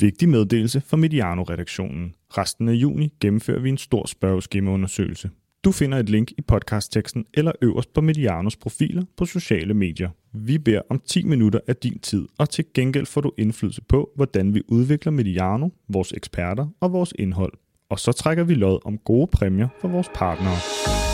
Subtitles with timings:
[0.00, 2.14] Vigtig meddelelse fra Mediano-redaktionen.
[2.30, 5.30] Resten af juni gennemfører vi en stor spørgeskemaundersøgelse.
[5.64, 10.10] Du finder et link i podcastteksten eller øverst på Medianos profiler på sociale medier.
[10.32, 14.10] Vi beder om 10 minutter af din tid, og til gengæld får du indflydelse på,
[14.16, 17.52] hvordan vi udvikler Mediano, vores eksperter og vores indhold.
[17.90, 21.07] Og så trækker vi lod om gode præmier for vores partnere.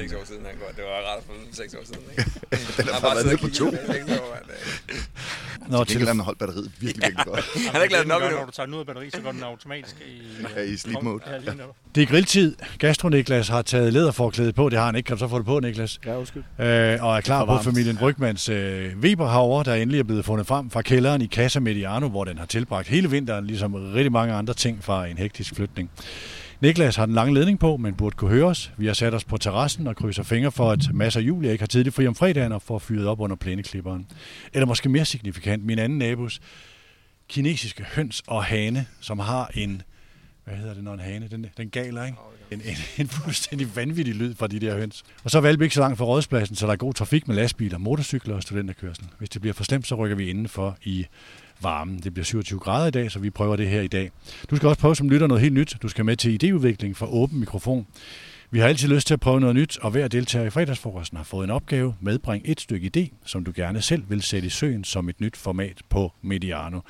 [0.00, 0.66] Seks år siden, han går.
[0.76, 2.30] Det var ret at få seks år siden, ikke?
[2.76, 3.66] Den har bare været nede på to.
[5.68, 7.44] Nå, Til gengæld har holdt batteriet virkelig, virkelig godt.
[7.66, 8.46] Han har ikke lavet den op Når endnu.
[8.46, 10.22] du tager den ud af batteri, så går den automatisk i...
[10.56, 11.20] Ja, i sleep mode.
[11.26, 11.52] Ja.
[11.94, 12.56] Det er grilltid.
[12.78, 14.68] Gastro Niklas har taget læderforklædet på.
[14.68, 15.06] Det har han ikke.
[15.06, 16.00] Kan du så få det på, Niklas?
[16.06, 16.42] Ja, undskyld.
[16.58, 20.24] Øh, og er klar For på familien Brygmans øh, Weber herovre, der endelig er blevet
[20.24, 24.12] fundet frem fra kælderen i Casa Mediano, hvor den har tilbragt hele vinteren, ligesom rigtig
[24.12, 25.90] mange andre ting fra en hektisk flytning.
[26.60, 28.72] Niklas har den lange ledning på, men burde kunne høre os.
[28.76, 31.62] Vi har sat os på terrassen og krydser fingre for, at Mads og Julia ikke
[31.62, 34.06] har tidligt fri om fredagen og får fyret op under plæneklipperen.
[34.52, 36.40] Eller måske mere signifikant, min anden nabos
[37.28, 39.82] kinesiske høns og hane, som har en,
[40.44, 42.18] hvad hedder det, når en hane, den, den galer, ikke?
[42.50, 45.02] En, en, en fuldstændig vanvittig lyd fra de der høns.
[45.24, 47.36] Og så er Valby ikke så langt fra rådspladsen, så der er god trafik med
[47.36, 49.04] lastbiler, motorcykler og studenterkørsel.
[49.18, 51.06] Hvis det bliver for slemt, så rykker vi indenfor i
[51.62, 51.98] varmen.
[51.98, 54.10] Det bliver 27 grader i dag, så vi prøver det her i dag.
[54.50, 55.76] Du skal også prøve som lytter noget helt nyt.
[55.82, 57.86] Du skal med til idéudvikling for åben mikrofon.
[58.52, 61.24] Vi har altid lyst til at prøve noget nyt, og hver deltager i fredagsforresten har
[61.24, 61.94] fået en opgave.
[62.00, 65.36] Medbring et stykke idé, som du gerne selv vil sætte i søen som et nyt
[65.36, 66.80] format på Mediano.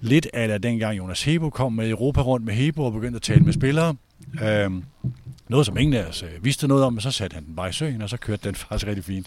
[0.00, 3.40] Lidt af dengang Jonas Hebo kom med Europa rundt med Hebo og begyndte at tale
[3.40, 3.94] med spillere.
[4.42, 4.84] Øhm,
[5.48, 7.68] noget, som ingen af os øh, vidste noget om, men så satte han den bare
[7.68, 9.26] i søen, og så kørte den faktisk rigtig fint.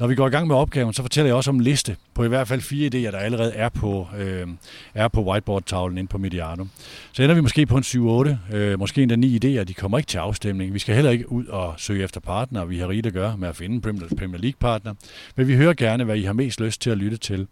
[0.00, 2.24] Når vi går i gang med opgaven, så fortæller jeg også om en liste på
[2.24, 4.48] i hvert fald fire idéer, der allerede er på, øh,
[4.94, 6.64] er på whiteboard-tavlen inde på Mediano.
[7.12, 9.64] Så ender vi måske på en 7-8, øh, måske endda 9 idéer.
[9.64, 10.74] De kommer ikke til afstemning.
[10.74, 13.48] Vi skal heller ikke ud og søge efter partner, Vi har rigtigt at gøre med
[13.48, 14.94] at finde en Premier Premier League-partner.
[15.36, 17.46] Men vi hører gerne, hvad I har mest lyst til at lytte til.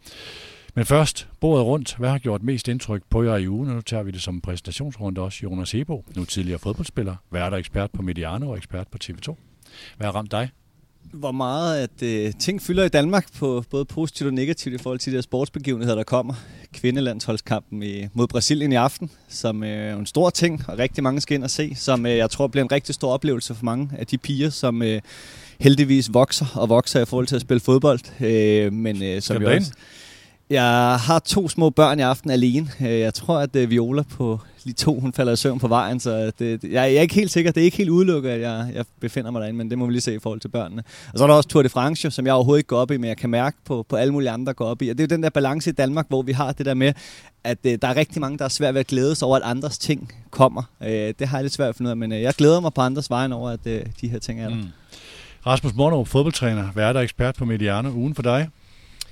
[0.74, 1.96] Men først, bordet rundt.
[1.98, 3.68] Hvad har gjort mest indtryk på jer i ugen?
[3.68, 5.40] Og nu tager vi det som en præsentationsrunde også.
[5.42, 9.36] Jonas Hebo, nu tidligere fodboldspiller, værter ekspert på Mediano og ekspert på TV2.
[9.96, 10.50] Hvad har ramt dig?
[11.12, 14.98] Hvor meget at øh, ting fylder i Danmark på både positivt og negativt i forhold
[14.98, 16.34] til de der sportsbegivenheder, der kommer.
[16.72, 21.20] Kvindelandsholdskampen i, mod Brasilien i aften, som øh, er en stor ting, og rigtig mange
[21.20, 23.90] skal ind og se, som øh, jeg tror bliver en rigtig stor oplevelse for mange
[23.98, 25.00] af de piger, som øh,
[25.60, 28.00] heldigvis vokser og vokser i forhold til at spille fodbold.
[28.20, 29.72] Øh, men øh, som jo også,
[30.50, 32.70] jeg har to små børn i aften alene.
[32.80, 36.00] Øh, Jeg tror, at øh, Viola på lige to, hun falder i søvn på vejen,
[36.00, 37.52] så det, det- jeg, jeg er ikke helt sikker.
[37.52, 39.92] Det er ikke helt udelukket, at jeg, jeg befinder mig derinde, men det må vi
[39.92, 40.82] lige se i forhold til børnene.
[41.12, 42.96] Og så er der også Tour de France, som jeg overhovedet ikke går op i,
[42.96, 44.88] men jeg kan mærke på, på alle mulige andre, der går op i.
[44.88, 46.92] Og det er jo den der balance i Danmark, hvor vi har det der med,
[47.44, 49.42] at øh, der er rigtig mange, der er svært ved at glæde sig over, at
[49.44, 50.62] andres ting kommer.
[50.82, 52.72] Øh, det har jeg lidt svært at finde ud af, men øh, jeg glæder mig
[52.74, 54.54] på andres vejen over, at øh, de her ting er der.
[54.54, 54.60] Mm.
[54.60, 54.66] Mm.
[55.46, 57.90] Rasmus Mornov, fodboldtræner, værter ekspert på Mediano.
[57.90, 58.48] Ugen for dig?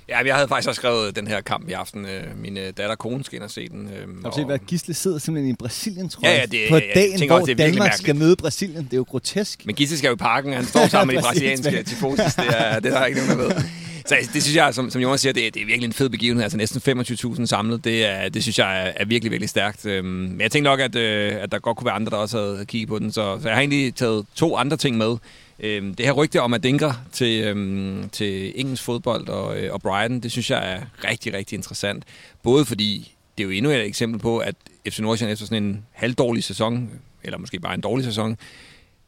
[0.09, 2.05] Ja, jeg havde faktisk også skrevet den her kamp i aften.
[2.05, 3.89] Øh, Min øh, datter og kone skal ind og se den.
[3.89, 6.39] øh, Har du set, hvad Gisle sidder simpelthen i Brasilien, tror Ja, jeg?
[6.53, 8.01] ja, det- på jeg dagen, tænker hvor også, det er Danmark mærkeligt.
[8.01, 8.83] skal møde Brasilien.
[8.83, 9.65] Det er jo grotesk.
[9.65, 12.35] Men Gisle skal jo i parken, han står sammen med de brasilianske tifosis.
[12.35, 13.63] Det er, det er der ikke nogen, der ved.
[14.05, 16.09] Så det synes jeg, som, som Jonas siger, det er, det er virkelig en fed
[16.09, 16.43] begivenhed.
[16.43, 19.85] Altså næsten 25.000 samlet, det, er, det synes jeg er, er virkelig, virkelig stærkt.
[19.85, 22.37] Øhm, Men jeg tænkte nok, at, øh, at der godt kunne være andre, der også
[22.37, 23.11] havde kigget på den.
[23.11, 25.15] Så, så jeg har egentlig taget to andre ting med.
[25.59, 26.63] Øhm, Det her rygte om at
[27.11, 31.55] til, øhm, til engelsk fodbold og, øh, og Brighton, det synes jeg er rigtig, rigtig
[31.55, 32.03] interessant.
[32.43, 34.55] Både fordi det er jo endnu et eksempel på, at
[34.89, 36.89] FC Nordsjælland efter sådan en halvdårlig sæson,
[37.23, 38.37] eller måske bare en dårlig sæson,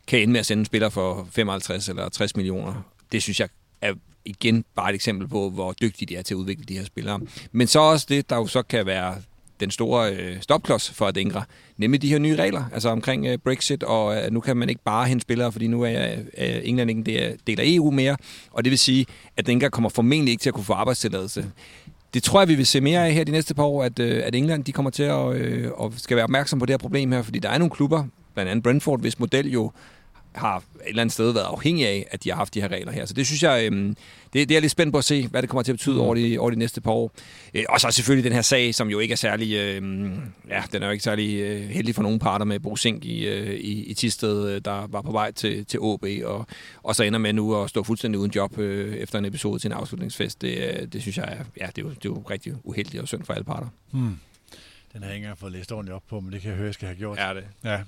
[0.08, 2.82] kan ende med at sende en spiller for 55 eller 60 millioner.
[3.12, 3.50] Det synes jeg
[3.82, 3.94] er
[4.26, 7.20] igen bare et eksempel på, hvor dygtige de er til at udvikle de her spillere.
[7.52, 9.16] Men så også det, der jo så kan være
[9.60, 11.44] den store øh, stopklods for Adingra,
[11.78, 14.84] nemlig de her nye regler, altså omkring øh, Brexit, og øh, nu kan man ikke
[14.84, 18.18] bare hente spillere, fordi nu er øh, England ikke en del- del af EU mere,
[18.52, 19.06] og det vil sige,
[19.38, 21.46] at Adingra kommer formentlig ikke til at kunne få arbejdstilladelse.
[22.14, 24.22] Det tror jeg, vi vil se mere af her de næste par år, at, øh,
[24.26, 27.12] at England de kommer til at øh, og skal være opmærksom på det her problem
[27.12, 28.04] her, fordi der er nogle klubber,
[28.34, 29.72] blandt andet Brentford, hvis model jo
[30.36, 32.92] har et eller andet sted været afhængig af, at de har haft de her regler
[32.92, 33.06] her.
[33.06, 33.96] Så det synes jeg, øhm,
[34.34, 36.16] det, det er lidt spændt på at se, hvad det kommer til at betyde over
[36.16, 37.12] de, over de næste par år.
[37.54, 40.12] Øh, og så selvfølgelig den her sag, som jo ikke er særlig, øh,
[40.50, 43.28] ja, den er jo ikke særlig øh, heldig for nogen parter med Bo Sink i,
[43.28, 46.48] øh, i, i Tisted, øh, der var på vej til, til OB, og,
[46.84, 49.68] og så ender med nu at stå fuldstændig uden job øh, efter en episode til
[49.68, 50.42] en afslutningsfest.
[50.42, 53.08] Det, det synes jeg, er, ja, det er, jo, det er jo rigtig uheldigt og
[53.08, 53.68] synd for alle parter.
[53.92, 54.18] Hmm.
[54.94, 56.66] Den har jeg ikke engang fået læst ordentligt op på, men det kan jeg høre,
[56.66, 57.18] jeg skal have gjort.
[57.20, 57.44] Er det?
[57.64, 57.80] Ja.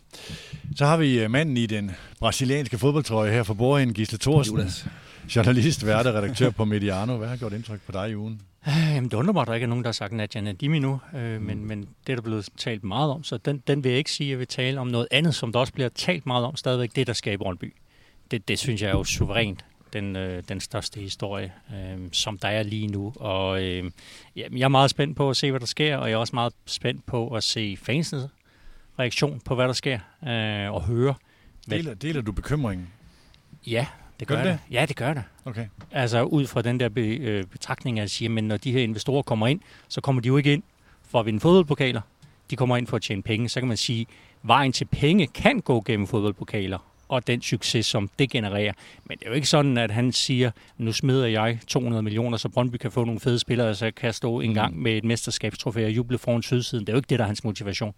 [0.75, 4.57] Så har vi øh, manden i den brasilianske fodboldtrøje her for bordenden, Gisle Thorsen.
[4.57, 4.87] Jonas.
[5.35, 7.17] Journalist, vært og redaktør på Mediano.
[7.17, 8.41] Hvad har gjort indtryk på dig i ugen?
[8.67, 10.79] Øh, Jamen, det undrer mig, at der ikke er nogen, der har sagt Nadia Nadimi
[10.79, 13.89] nu, øh, men, men det er der blevet talt meget om, så den, den vil
[13.89, 14.29] jeg ikke sige.
[14.29, 17.07] Jeg vil tale om noget andet, som der også bliver talt meget om stadigvæk, det
[17.07, 17.73] der i Brøndby.
[18.31, 22.47] Det, det synes jeg er jo suverænt den, øh, den største historie, øh, som der
[22.47, 23.13] er lige nu.
[23.15, 23.91] Og øh,
[24.35, 26.53] jeg er meget spændt på at se, hvad der sker, og jeg er også meget
[26.65, 28.23] spændt på at se fansens
[28.99, 31.13] reaktion på, hvad der sker, øh, og høre.
[31.67, 32.89] Hvad, Deler, deler du bekymringen?
[33.67, 33.85] ja,
[34.19, 34.51] det gør, Gør det.
[34.51, 34.73] det?
[34.73, 35.23] Ja, det gør det.
[35.45, 35.67] Okay.
[35.91, 39.21] Altså ud fra den der be, øh, betragtning, at sige, men når de her investorer
[39.21, 40.63] kommer ind, så kommer de jo ikke ind
[41.03, 42.01] for at vinde fodboldpokaler.
[42.49, 43.49] De kommer ind for at tjene penge.
[43.49, 44.05] Så kan man sige,
[44.43, 46.77] vejen til penge kan gå gennem fodboldpokaler
[47.11, 48.73] og den succes, som det genererer.
[49.05, 52.49] Men det er jo ikke sådan, at han siger, nu smider jeg 200 millioner, så
[52.49, 55.85] Brøndby kan få nogle fede spillere, så jeg kan stå en gang med et mesterskabstrofæ
[55.85, 56.85] og juble foran sydsiden.
[56.85, 57.93] Det er jo ikke det, der er hans motivation.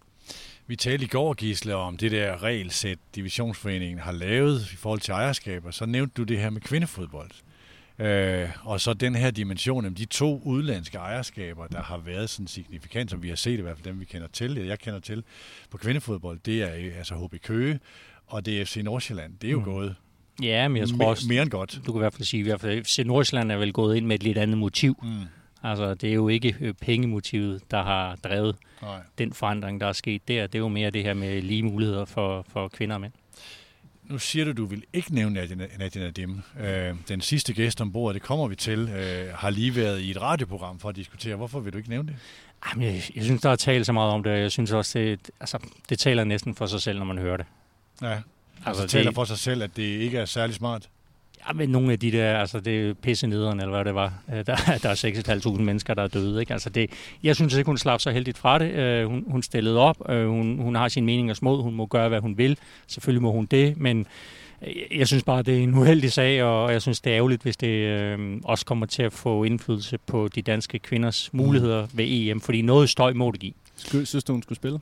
[0.68, 5.12] Vi talte i går, Gisle, om det der regelsæt, Divisionsforeningen har lavet i forhold til
[5.12, 5.72] ejerskaber.
[5.72, 7.32] Så nævnte du det her med kvindefodbold.
[8.00, 12.48] Øh, og så den her dimension, om de to udlandske ejerskaber, der har været sådan
[12.48, 15.24] signifikant, som vi har set i hvert fald dem, vi kender til, jeg kender til
[15.70, 17.80] på kvindefodbold, det er øh, altså HB Køge,
[18.28, 19.34] og det er FC Nordsjælland.
[19.42, 19.66] Det er jo mm.
[19.66, 19.96] gået
[20.42, 21.80] Ja, men jeg tror også, mere end godt.
[21.86, 24.24] du kan i hvert fald sige, fald FC Nordsjælland er vel gået ind med et
[24.24, 25.00] lidt andet motiv.
[25.04, 25.10] Mm.
[25.64, 29.00] Altså, det er jo ikke øh, pengemotivet, der har drevet Nej.
[29.18, 30.48] den forandring, der er sket der.
[30.48, 33.14] Det er jo mere det her med lige muligheder for, for kvinder og mænd.
[34.04, 35.48] Nu siger du, du vil ikke nævne
[35.80, 36.42] Nadia Nadim.
[36.60, 40.22] Øh, den sidste gæst ombord, det kommer vi til, øh, har lige været i et
[40.22, 41.36] radioprogram for at diskutere.
[41.36, 42.16] Hvorfor vil du ikke nævne det?
[42.70, 45.00] Jamen, jeg, jeg synes, der er talt så meget om det, og jeg synes også,
[45.00, 45.58] det, altså,
[45.90, 47.46] det taler næsten for sig selv, når man hører det.
[48.02, 48.22] Ja, altså,
[48.66, 50.90] Altså, det taler det- for sig selv, at det ikke er særlig smart.
[51.48, 54.14] Ja, men nogle af de der, altså det er pisse nederen, eller hvad det var.
[54.30, 56.40] Øh, Der, der er 6.500 mennesker, der er døde.
[56.40, 56.54] Ikke?
[56.54, 56.90] Altså det,
[57.24, 58.72] jeg synes ikke, hun slap så heldigt fra det.
[58.72, 60.10] Øh, Hun, hun stillede op.
[60.10, 61.64] Øh, Hun, hun har sin mening og smod.
[61.64, 62.58] Hun må gøre, hvad hun vil.
[62.88, 64.06] Selvfølgelig må hun det, men
[64.92, 67.58] jeg synes bare, det er en uheldig sag, og jeg synes, det er ærgerligt, hvis
[67.58, 72.42] det øh, også kommer til at få indflydelse på de danske kvinders muligheder ved EM,
[72.42, 73.54] fordi noget støj må det give.
[74.06, 74.80] Synes du, hun skulle spille?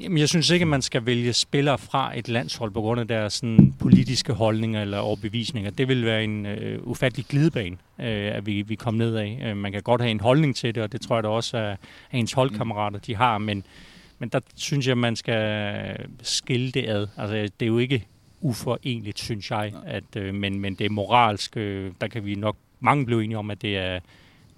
[0.00, 3.08] Jamen, jeg synes ikke, at man skal vælge spillere fra et landshold på grund af
[3.08, 5.70] deres sådan, politiske holdninger eller overbevisninger.
[5.70, 9.42] Det vil være en øh, ufattelig glidebane, øh, at vi, vi kommer ned af.
[9.44, 11.56] Øh, man kan godt have en holdning til det, og det tror jeg da også,
[11.56, 11.78] at, at
[12.12, 13.64] ens holdkammerater de har, men,
[14.18, 17.06] men der synes jeg, man skal skille det ad.
[17.16, 18.06] Altså, det er jo ikke
[18.40, 21.56] uforenligt, synes jeg, at, øh, men, men det er moralsk.
[21.56, 24.00] Øh, der kan vi nok mange blive enige om, at det er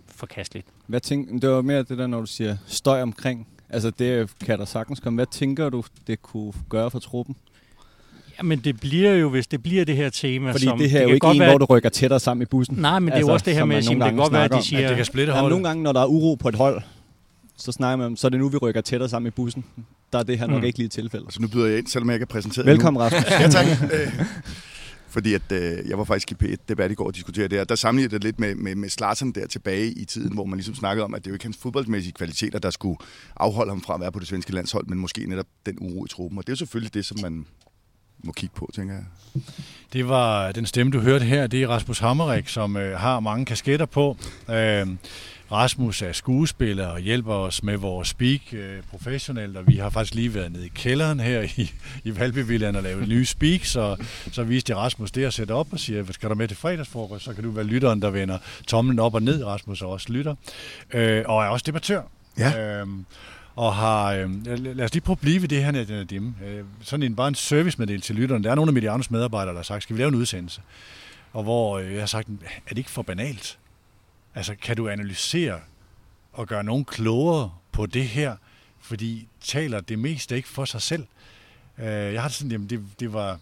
[0.07, 0.67] forkasteligt.
[0.87, 3.47] Hvad tænk, det var mere det der, når du siger støj omkring.
[3.73, 5.17] Altså det kan der sagtens komme.
[5.17, 7.37] Hvad tænker du, det kunne gøre for truppen?
[8.39, 10.79] Jamen, det bliver jo, hvis det bliver det her tema, Fordi som...
[10.79, 12.77] det her er jo ikke en, være, hvor du rykker tættere sammen i bussen.
[12.77, 14.17] Nej, men det er jo Altså, også det her med at sige, nogle det kan
[14.17, 14.83] gange godt være, at de siger...
[14.83, 15.51] At det kan splitte holdet.
[15.51, 16.83] nogle gange, når der er uro på et hold,
[17.57, 19.65] så snakker man om, så er det nu, vi rykker tættere sammen i bussen.
[20.13, 20.67] Der er det her nok Mm.
[20.67, 21.25] ikke lige et tilfælde.
[21.27, 23.23] Altså nu byder jeg ind, selvom jeg ikke er præsenteret Velkommen, Rasmus.
[23.23, 23.41] endnu.
[23.41, 23.67] Ja, tak.
[25.13, 27.65] Fordi at, øh, jeg var faktisk i P1-debat i går og diskuterede det, her.
[27.65, 30.75] der sammenlignede det lidt med, med, med Slatsen der tilbage i tiden, hvor man ligesom
[30.75, 32.97] snakkede om, at det jo ikke hans fodboldmæssige kvaliteter, der skulle
[33.37, 36.09] afholde ham fra at være på det svenske landshold, men måske netop den uro i
[36.09, 36.39] truppen.
[36.39, 37.47] Og det er jo selvfølgelig det, som man
[38.25, 39.05] må kigge på, tænker jeg.
[39.93, 41.47] Det var den stemme, du hørte her.
[41.47, 44.17] Det er Rasmus Hammerik, som øh, har mange kasketter på.
[44.51, 44.87] Øh,
[45.53, 50.15] Rasmus er skuespiller og hjælper os med vores speak øh, professionelt, og vi har faktisk
[50.15, 51.73] lige været nede i kælderen her i,
[52.05, 53.97] i Valbyvillaen og lavet nye speak, så,
[54.33, 57.25] så viste jeg Rasmus det at sætte op og siger, skal du med til fredagsfrokost,
[57.25, 59.45] så kan du være lytteren, der vender tommelen op og ned.
[59.45, 60.35] Rasmus er også lytter,
[60.95, 62.03] øh, og er også debattør.
[62.39, 62.81] Ja.
[62.81, 63.05] Øhm,
[63.57, 66.35] og har, øh, lad os lige prøve at blive ved det her, Nadia Nadim.
[66.47, 68.45] Øh, sådan en, bare en servicemeddelelse til lytterne.
[68.45, 70.61] Der er nogle af Medianos medarbejdere, der har sagt, skal vi lave en udsendelse?
[71.33, 72.29] Og hvor øh, jeg har sagt,
[72.67, 73.59] er det ikke for banalt?
[74.35, 75.61] Altså, kan du analysere
[76.33, 78.37] og gøre nogen klogere på det her?
[78.81, 81.07] Fordi taler det meste ikke for sig selv.
[81.79, 83.39] Øh, jeg har det sådan, jamen det, det var,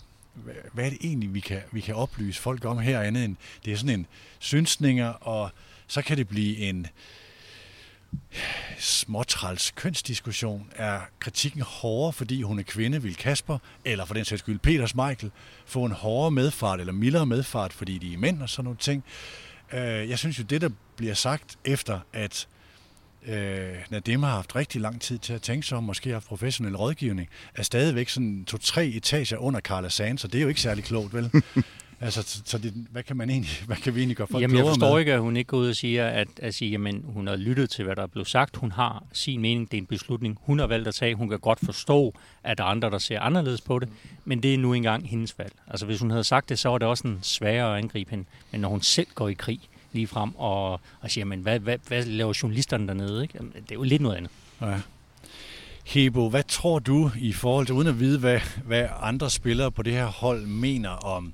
[0.72, 3.72] hvad- er det egentlig, vi kan, vi kan oplyse folk om her andet end, det
[3.72, 4.06] er sådan en
[4.38, 5.50] synsninger, og
[5.86, 6.86] så kan det blive en
[8.78, 10.70] småtræls kønsdiskussion.
[10.76, 14.94] Er kritikken hårdere, fordi hun er kvinde, vil Kasper, eller for den sags skyld Peters
[14.94, 15.30] Michael,
[15.66, 19.04] få en hårdere medfart eller mildere medfart, fordi de er mænd og sådan nogle ting.
[19.06, 22.48] Øh, Øh, jeg synes jo, det der bliver sagt efter, at
[23.26, 26.26] øh, Nadim har haft rigtig lang tid til at tænke sig om, måske har haft
[26.26, 30.60] professionel rådgivning, er stadigvæk sådan to-tre etager under Carla Sands, så det er jo ikke
[30.60, 31.30] særlig klogt, vel?
[32.00, 34.56] altså, så, så det, hvad kan man egentlig, hvad kan vi egentlig gøre folk Jamen,
[34.56, 35.00] jeg forstår med?
[35.00, 37.70] ikke, at hun ikke går ud og siger, at, at sige, jamen, hun har lyttet
[37.70, 38.56] til, hvad der er blevet sagt.
[38.56, 39.70] Hun har sin mening.
[39.70, 41.14] Det er en beslutning, hun har valgt at tage.
[41.14, 42.14] Hun kan godt forstå,
[42.44, 43.88] at der er andre, der ser anderledes på det.
[44.24, 45.52] Men det er nu engang hendes valg.
[45.68, 48.24] Altså, hvis hun havde sagt det, så var det også en sværere at angribe hende.
[48.50, 49.60] Men når hun selv går i krig
[49.92, 53.22] lige frem og, og siger, men hvad, hvad, hvad laver journalisterne dernede?
[53.22, 53.34] Ikke?
[53.36, 54.30] Jamen, Det er jo lidt noget andet.
[54.60, 54.80] Ja.
[55.84, 59.82] Hebo, hvad tror du i forhold til, uden at vide, hvad, hvad andre spillere på
[59.82, 61.32] det her hold mener om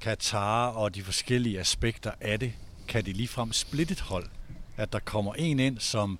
[0.00, 2.52] Katar og de forskellige aspekter af det?
[2.90, 4.26] kan det ligefrem splitte et hold.
[4.76, 6.18] At der kommer en ind, som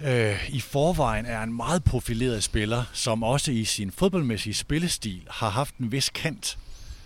[0.00, 5.50] øh, i forvejen er en meget profileret spiller, som også i sin fodboldmæssige spillestil har
[5.50, 6.58] haft en vis kant,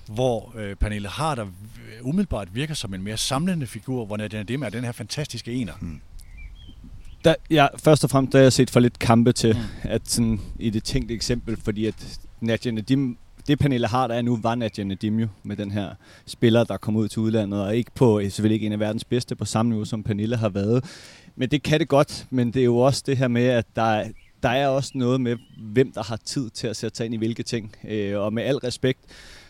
[0.06, 1.46] hvor øh, Pernille Harder
[2.02, 5.74] umiddelbart virker som en mere samlende figur, hvor Nadim er den her fantastiske ener.
[5.80, 6.00] Mm.
[7.24, 9.90] Der, ja, først og fremmest der har jeg set for lidt kampe til, mm.
[9.90, 14.38] at sådan, i det tænkte eksempel, fordi at Nadia Nadim, det Pernille Harder er nu,
[14.42, 15.90] var Nadia Nadimjo med den her
[16.26, 19.04] spiller, der kom ud til udlandet, og ikke på, øh, selvfølgelig ikke en af verdens
[19.04, 20.84] bedste, på samme niveau, som Pernille har været.
[21.36, 24.04] Men det kan det godt, men det er jo også det her med, at der,
[24.42, 27.18] der er også noget med, hvem der har tid til at sætte sig ind i
[27.18, 27.76] hvilke ting.
[27.88, 29.00] Øh, og med al respekt,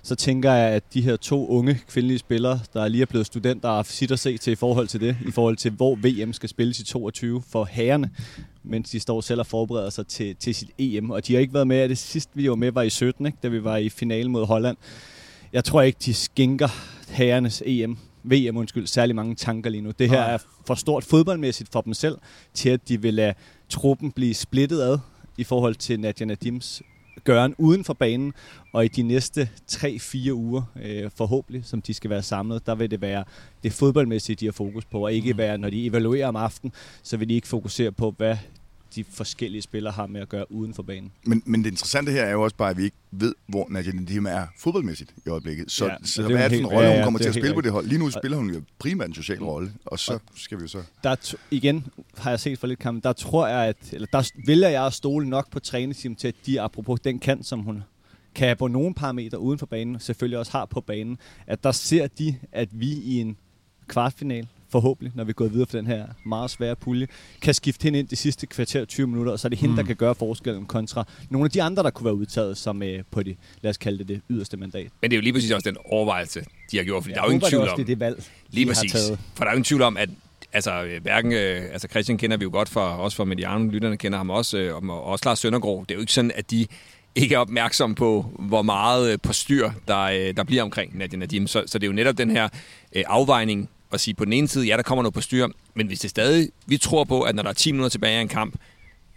[0.02, 3.68] så tænker jeg, at de her to unge kvindelige spillere, der lige er blevet studenter,
[3.68, 6.48] har sit at se til i forhold til det, i forhold til hvor VM skal
[6.48, 8.10] spilles i 22 for herrerne,
[8.66, 11.11] mens de står selv og forbereder sig til, til sit EM.
[11.11, 13.26] Og de har ikke været med, at det sidste vi var med var i 17,
[13.26, 13.38] ikke?
[13.42, 14.76] da vi var i finalen mod Holland.
[15.52, 16.68] Jeg tror ikke, de skænker
[17.08, 19.90] herrenes EM VM, undskyld, særlig mange tanker lige nu.
[19.99, 22.18] Det her er for stort fodboldmæssigt for dem selv,
[22.54, 23.35] til at de vil lade
[23.68, 24.99] truppen blive splittet ad
[25.38, 26.82] i forhold til Nadia Nadims
[27.26, 28.33] gøren uden for banen,
[28.73, 32.90] og i de næste 3-4 uger, øh, forhåbentlig, som de skal være samlet, der vil
[32.90, 33.25] det være
[33.62, 35.38] det fodboldmæssige, de har fokus på, og ikke mm.
[35.38, 38.37] være, når de evaluerer om aftenen, så vil de ikke fokusere på, hvad
[38.94, 41.12] de forskellige spillere har med at gøre uden for banen.
[41.24, 43.92] Men, men det interessante her er jo også bare, at vi ikke ved, hvor Nadia
[43.92, 45.70] Nadim er fodboldmæssigt i øjeblikket.
[45.70, 47.54] Så, ja, så hvad er det for en rolle, hun kommer ja, til at spille
[47.54, 47.86] på det hold?
[47.86, 50.82] Lige nu spiller hun jo primært en social rolle, og så skal vi jo så...
[51.04, 54.68] Der igen har jeg set for lidt kamp, der tror jeg, at, eller der vælger
[54.68, 57.82] jeg at stole nok på træningsteam til, at de apropos den kant, som hun
[58.34, 62.06] kan på nogle parametre uden for banen, selvfølgelig også har på banen, at der ser
[62.06, 63.36] de, at vi i en
[63.86, 67.06] kvartfinal forhåbentlig, når vi går videre for den her meget svære pulje,
[67.40, 69.76] kan skifte hende ind de sidste kvarter 20 minutter, og så er det hende, mm.
[69.76, 73.02] der kan gøre forskellen kontra nogle af de andre, der kunne være udtaget som øh,
[73.11, 74.87] på det, lad os kalde det det yderste mandat.
[75.02, 77.20] Men det er jo lige præcis også den overvejelse, de har gjort, for ja, der
[77.20, 77.76] er jo ingen tvivl om...
[77.76, 78.92] Det er det valg, lige præcis.
[78.92, 79.18] Har taget.
[79.35, 80.08] For der er jo ingen tvivl om, at
[80.52, 83.96] altså, øh, hverken, øh, altså Christian kender vi jo godt fra, også fra Mediano, lytterne
[83.96, 85.80] kender ham også, øh, og også Lars Søndergaard.
[85.80, 86.66] Det er jo ikke sådan, at de
[87.14, 91.18] ikke er opmærksom på, hvor meget øh, på styr, der, øh, der bliver omkring Nadia
[91.18, 91.46] Nadim.
[91.46, 92.49] Så, så det er jo netop den her
[92.96, 95.86] øh, afvejning at sige på den ene side, ja, der kommer noget på styr, men
[95.86, 98.28] hvis det stadig, vi tror på, at når der er 10 minutter tilbage i en
[98.28, 98.54] kamp,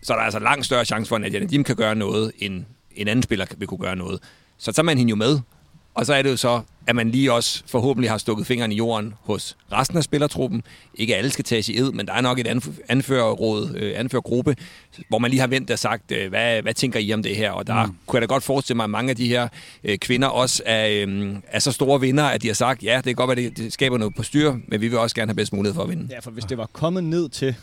[0.03, 2.65] så er der altså langt større chance for, at Nadia Nadim kan gøre noget, end
[2.95, 4.19] en anden spiller vil kunne gøre noget.
[4.57, 5.39] Så tager man hende jo med,
[6.00, 8.75] og så er det jo så, at man lige også forhåbentlig har stukket fingeren i
[8.75, 10.63] jorden hos resten af spillertruppen.
[10.94, 14.56] Ikke alle skal tages i ed, men der er nok et anførerråd, øh, anførergruppe,
[15.10, 17.51] hvor man lige har vendt og sagt, øh, hvad, hvad tænker I om det her?
[17.51, 17.96] Og der mm.
[18.06, 19.48] kunne jeg da godt forestille mig, at mange af de her
[19.84, 23.03] øh, kvinder også er, øh, er så store vinder, at de har sagt, ja, det
[23.03, 25.36] kan godt være, det, det skaber noget på styr, men vi vil også gerne have
[25.36, 26.08] bedst mulighed for at vinde.
[26.12, 27.56] Ja, for hvis det var kommet ned til,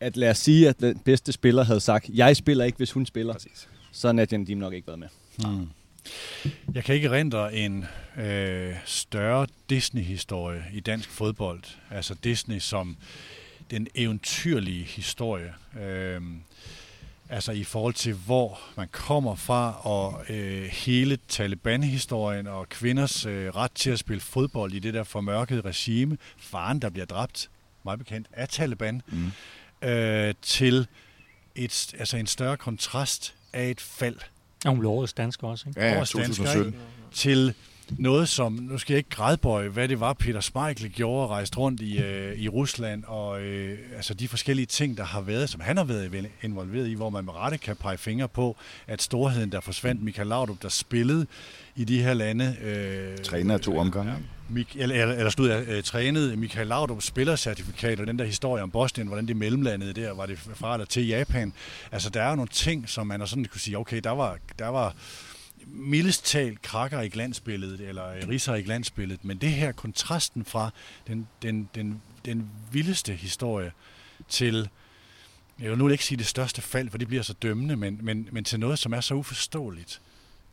[0.00, 3.06] at lad os sige, at den bedste spiller havde sagt, jeg spiller ikke, hvis hun
[3.06, 3.68] spiller, Præcis.
[3.92, 5.08] så er Nadia Nadim nok ikke været med.
[5.38, 5.68] Mm.
[6.74, 7.84] Jeg kan ikke rendre en
[8.16, 11.62] øh, større Disney-historie i dansk fodbold.
[11.90, 12.96] Altså Disney som
[13.70, 15.54] den eventyrlige historie.
[15.80, 16.22] Øh,
[17.28, 23.56] altså i forhold til, hvor man kommer fra, og øh, hele Taliban-historien og kvinders øh,
[23.56, 26.18] ret til at spille fodbold i det der formørkede regime.
[26.36, 27.50] Faren, der bliver dræbt,
[27.84, 29.32] meget bekendt, af Taliban, mm.
[29.88, 30.86] øh, til
[31.54, 34.16] et, altså en større kontrast af et fald
[34.64, 35.80] Ja, hun blev årets dansker også, ikke?
[35.80, 36.74] Ja, ja 2017.
[37.12, 37.54] Til
[37.90, 41.80] noget som, nu skal jeg ikke grædbøje, hvad det var, Peter Smeichel gjorde, rejst rundt
[41.80, 45.76] i, øh, i Rusland, og øh, altså de forskellige ting, der har været, som han
[45.76, 49.60] har været involveret i, hvor man med rette kan pege fingre på, at storheden, der
[49.60, 51.26] forsvandt, Michael Laudrup, der spillede
[51.76, 52.56] i de her lande...
[52.62, 54.12] Øh, Træner to omgange.
[54.12, 58.24] Ja, Mik- eller, eller, eller stod jeg, øh, trænet Michael Laudrup spillercertifikat, og den der
[58.24, 61.52] historie om Bosnien, hvordan det mellemlandede der, var det fra eller til Japan.
[61.92, 64.68] Altså, der er jo nogle ting, som man sådan kunne sige, okay, der var, der
[64.68, 64.94] var
[65.66, 70.70] mildest talt krakker i glansbilledet, eller øh, riser i glansbilledet, men det her kontrasten fra
[71.06, 73.72] den, den, den, den vildeste historie
[74.28, 74.68] til,
[75.60, 78.28] jeg vil nu ikke sige det største fald, for det bliver så dømmende, men, men,
[78.32, 80.00] men til noget, som er så uforståeligt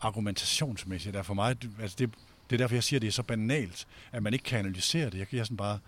[0.02, 2.10] argumentationsmæssigt, er for mig, altså det,
[2.50, 5.06] det er derfor, jeg siger, at det er så banalt, at man ikke kan analysere
[5.06, 5.18] det.
[5.18, 5.80] Jeg, jeg er sådan bare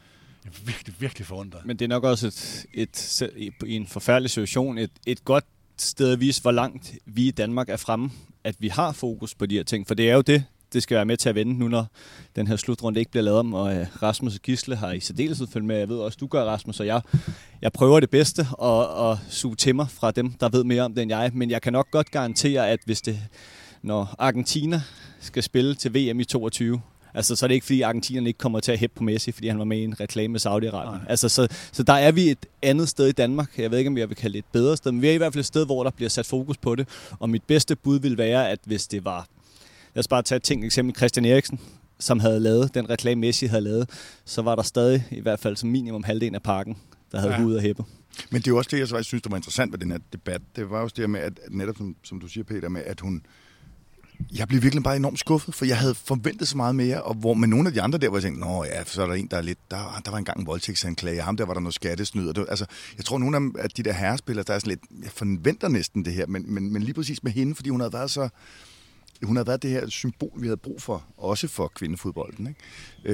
[0.46, 1.66] jeg er virkelig, virkelig forundret.
[1.66, 2.28] Men det er nok også
[2.74, 5.46] et, et, i en forfærdelig situation et, et godt
[5.78, 8.12] sted at vise, hvor langt vi i Danmark er fremme,
[8.44, 9.88] at vi har fokus på de her ting.
[9.88, 11.86] For det er jo det, det skal være med til at vende nu, når
[12.36, 13.54] den her slutrunde ikke bliver lavet om.
[13.54, 15.78] Og øh, Rasmus og Gisle har i særdeleshed følt med.
[15.78, 17.02] Jeg ved også, du gør, Rasmus, og jeg,
[17.62, 20.94] jeg prøver det bedste og, og suge til mig fra dem, der ved mere om
[20.94, 21.32] det end jeg.
[21.34, 23.20] Men jeg kan nok godt garantere, at hvis det,
[23.82, 24.82] når Argentina
[25.20, 26.82] skal spille til VM i 22,
[27.14, 29.48] Altså, så er det ikke, fordi argentinerne ikke kommer til at hæppe på Messi, fordi
[29.48, 31.10] han var med i en reklame med Saudi-Arabien.
[31.10, 33.60] Altså, så, så der er vi et andet sted i Danmark.
[33.60, 35.18] Jeg ved ikke, om jeg vil kalde det et bedre sted, men vi er i
[35.18, 36.88] hvert fald et sted, hvor der bliver sat fokus på det.
[37.20, 39.28] Og mit bedste bud vil være, at hvis det var...
[39.96, 41.60] Lad os bare tage et ting, eksempel Christian Eriksen,
[42.00, 43.90] som havde lavet den reklame, Messi havde lavet,
[44.26, 46.78] så var der stadig i hvert fald som minimum halvdelen af parken,
[47.12, 47.42] der havde ja.
[47.42, 47.84] hud og hæppe.
[48.30, 50.00] Men det er jo også det, jeg så synes, der var interessant ved den her
[50.14, 50.42] debat.
[50.56, 53.26] Det var også det med, at netop som, som du siger, Peter, med, at hun,
[54.36, 57.34] jeg blev virkelig bare enormt skuffet, for jeg havde forventet så meget mere, og hvor
[57.34, 59.28] med nogle af de andre der, hvor jeg tænkte, nå ja, så er der en,
[59.28, 62.28] der er lidt, der, der var engang en voldtægtsanklage, ham der var der noget skattesnyd,
[62.28, 62.66] og det, altså,
[62.98, 66.14] jeg tror, nogle af de der herrespillere, der er sådan lidt, jeg forventer næsten det
[66.14, 68.30] her, men, men, men lige præcis med hende, fordi hun havde været så,
[69.24, 72.62] hun havde været det her symbol, vi havde brug for, også for kvindefodbolden, ikke?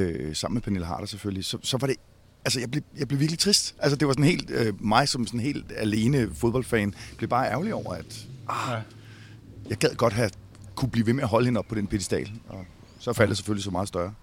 [0.03, 1.95] Øh, sammen med Pernille Harder selvfølgelig, så, så var det
[2.45, 3.75] Altså, jeg blev, jeg blev virkelig trist.
[3.79, 7.73] Altså, det var sådan helt, øh, mig som sådan helt alene fodboldfan, blev bare ærgerlig
[7.73, 8.81] over, at ah, ja.
[9.69, 10.29] jeg gad godt have
[10.79, 12.31] kunne blive ved med at holde hende op på den pedestal.
[12.48, 12.65] Og
[13.00, 14.13] så faldt det selvfølgelig så meget større.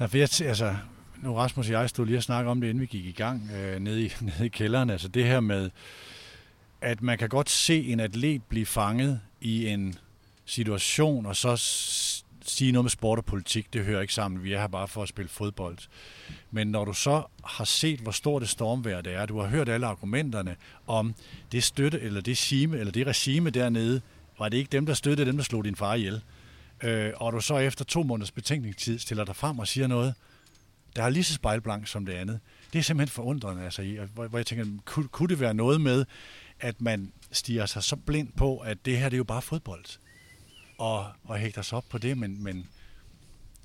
[0.00, 0.76] Ja, for jeg, altså,
[1.22, 3.50] nu Rasmus og jeg stod lige og snakkede om det, inden vi gik i gang
[3.56, 4.90] øh, nede, i, nede i kælderen.
[4.90, 5.70] Altså det her med,
[6.80, 9.94] at man kan godt se en atlet blive fanget i en
[10.44, 11.56] situation, og så
[12.44, 14.44] sige noget med sport og politik, det hører ikke sammen.
[14.44, 15.78] Vi er her bare for at spille fodbold.
[16.50, 19.68] Men når du så har set, hvor stort det stormvær det er, du har hørt
[19.68, 21.14] alle argumenterne om
[21.52, 24.00] det støtte, eller det regime, eller det regime dernede,
[24.38, 26.22] var det ikke dem, der støttede dem, der slog din far ihjel.
[26.82, 30.14] Øh, og du så efter to måneders betænkningstid stiller dig frem og siger noget,
[30.96, 32.40] der er lige så spejlblank som det andet.
[32.72, 36.04] Det er simpelthen forundrende, altså, hvor, hvor jeg tænker, kunne, kunne det være noget med,
[36.60, 39.84] at man stiger sig så blind på, at det her det er jo bare fodbold,
[40.78, 42.68] og, og hægter sig op på det, men, men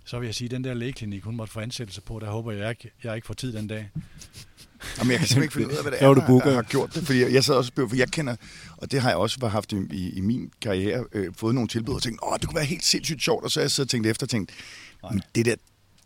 [0.05, 2.51] så vil jeg sige, at den der lægeklinik, hun måtte få ansættelse på, der håber
[2.51, 3.89] jeg ikke, jeg ikke får tid den dag.
[4.97, 6.95] Jamen, jeg kan simpelthen ikke finde ud af, hvad det er, der, der har gjort
[6.95, 7.05] det.
[7.05, 8.35] Fordi jeg sad også og for jeg kender,
[8.77, 11.95] og det har jeg også haft i, i, i min karriere, øh, fået nogle tilbud
[11.95, 13.43] og tænkt, åh, det kunne være helt sindssygt sjovt.
[13.43, 14.51] Og så har jeg siddet og tænkt efter og tænkt,
[15.35, 15.55] det der,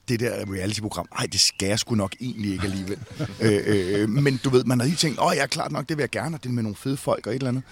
[0.08, 3.00] det der reality-program, ej, det skal jeg sgu nok egentlig ikke alligevel.
[3.42, 5.98] øh, øh, men du ved, man har lige tænkt, åh, jeg er klart nok, det
[5.98, 7.64] vil jeg gerne, og det med nogle fede folk og et eller andet.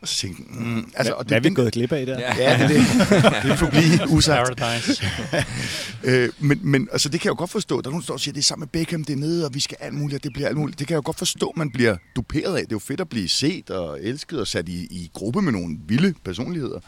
[0.00, 2.18] Og så tænkte jeg, mm, altså, og det, hvad er vi gået glip af der?
[2.18, 2.78] Ja, ja det, det,
[3.42, 4.62] det får blive usagt.
[6.04, 7.80] øh, men, men altså, det kan jeg jo godt forstå.
[7.80, 9.46] Der er nogen, der står og siger, det er sammen med Beckham, det er nede,
[9.46, 10.78] og vi skal alt muligt, og det bliver alt muligt.
[10.78, 12.62] Det kan jeg jo godt forstå, man bliver duperet af.
[12.62, 15.52] Det er jo fedt at blive set og elsket og sat i, i gruppe med
[15.52, 16.80] nogle vilde personligheder.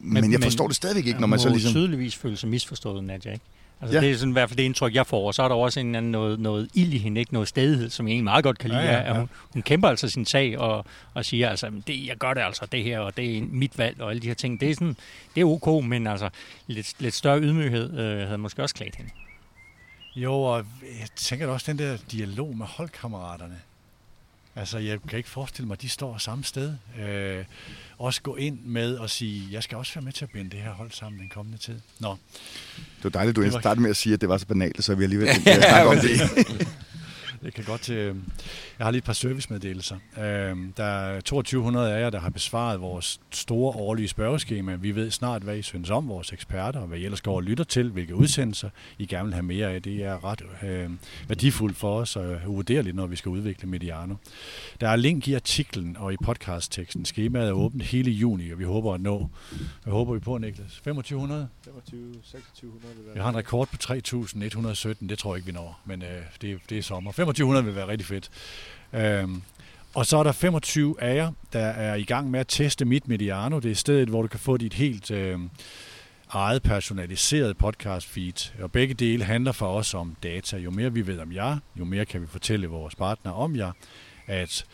[0.00, 1.72] Men, men jeg forstår men, det stadigvæk ikke, når man så ligesom...
[1.72, 3.44] tydeligvis føle sig misforstået, Nadja, ikke?
[3.80, 4.04] Altså, ja.
[4.04, 5.26] Det er sådan, i hvert fald det indtryk, jeg får.
[5.26, 7.32] Og så er der også en anden noget, noget ild i hende, ikke?
[7.32, 8.80] noget stedighed, som jeg egentlig meget godt kan lide.
[8.80, 9.18] Ja, ja, ja.
[9.18, 10.84] Hun, hun kæmper altså sin sag og,
[11.14, 14.00] og siger, altså, det, jeg gør det altså, det her, og det er mit valg,
[14.00, 14.60] og alle de her ting.
[14.60, 14.96] Det er, sådan,
[15.34, 16.28] det er ok, men altså,
[16.66, 19.10] lidt, lidt større ydmyghed øh, havde måske også klædt hende.
[20.16, 23.60] Jo, og jeg tænker også den der dialog med holdkammeraterne.
[24.56, 26.74] Altså, jeg kan ikke forestille mig, at de står samme sted.
[27.00, 27.44] Øh,
[27.98, 30.60] også gå ind med og sige, jeg skal også være med til at binde det
[30.60, 31.80] her hold sammen den kommende tid.
[31.98, 32.16] Nå.
[32.76, 35.04] Det var dejligt, du startede med at sige, at det var så banalt, så vi
[35.04, 36.20] alligevel snakke om det.
[37.46, 38.16] Jeg kan godt øh,
[38.78, 39.96] jeg har lige et par servicemeddelelser.
[40.18, 44.74] Øhm, der er 2200 af jer, der har besvaret vores store årlige spørgeskema.
[44.74, 47.42] Vi ved snart, hvad I synes om vores eksperter, og hvad I ellers går og
[47.42, 49.82] lytter til, hvilke udsendelser I gerne vil have mere af.
[49.82, 50.90] Det er ret øh,
[51.28, 54.14] værdifuldt for os og uvurderligt, når vi skal udvikle Mediano.
[54.80, 57.04] Der er link i artiklen og i podcastteksten.
[57.04, 59.28] Skemaet er åbent hele juni, og vi håber at nå.
[59.82, 60.72] Hvad håber vi på, Niklas?
[60.72, 61.48] 2500?
[61.64, 63.14] 25, 2600.
[63.14, 65.08] Vi har en rekord på 3117.
[65.08, 66.08] Det tror jeg ikke, vi når, men øh,
[66.42, 67.12] det, det er sommer.
[67.36, 68.30] 2500 vil være rigtig fedt.
[68.92, 69.42] Øhm,
[69.94, 73.08] og så er der 25 af jer, der er i gang med at teste Mit
[73.08, 73.58] Mediano.
[73.58, 75.38] Det er stedet, hvor du kan få dit helt øh,
[76.30, 78.52] eget personaliseret podcast feed.
[78.62, 80.56] Og begge dele handler for os om data.
[80.56, 83.72] Jo mere vi ved om jer, jo mere kan vi fortælle vores partner om jer.
[84.26, 84.64] At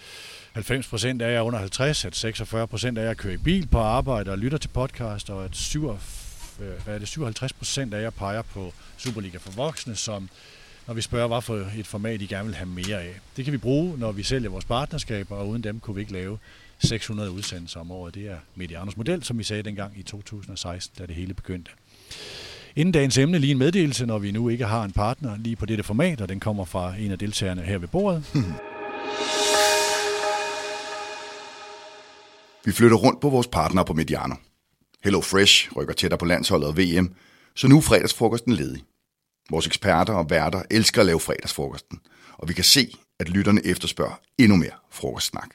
[0.57, 4.39] 90% af jer under 50, at 46% af jer kører i bil på arbejde og
[4.39, 7.09] lytter til podcast, og at 57, øh, hvad er det,
[7.93, 10.29] 57% af jer peger på Superliga for voksne, som
[10.87, 13.21] når vi spørger, hvad for et format I gerne vil have mere af.
[13.37, 16.13] Det kan vi bruge, når vi sælger vores partnerskaber, og uden dem kunne vi ikke
[16.13, 16.39] lave
[16.79, 18.15] 600 udsendelser om året.
[18.15, 21.71] Det er Medianos model, som vi sagde dengang i 2016, da det hele begyndte.
[22.77, 25.67] Inden dagens emne lige en meddelelse, når vi nu ikke har en partner lige på
[25.67, 28.25] dette format, og den kommer fra en af deltagerne her ved bordet.
[32.65, 34.35] Vi flytter rundt på vores partner på Mediano.
[35.05, 37.15] Hello Fresh rykker tættere på landsholdet og VM,
[37.57, 38.83] så nu er fredagsfrokosten ledig.
[39.51, 42.01] Vores eksperter og værter elsker at lave fredagsfrokosten,
[42.33, 45.51] og vi kan se, at lytterne efterspørger endnu mere frokostsnak.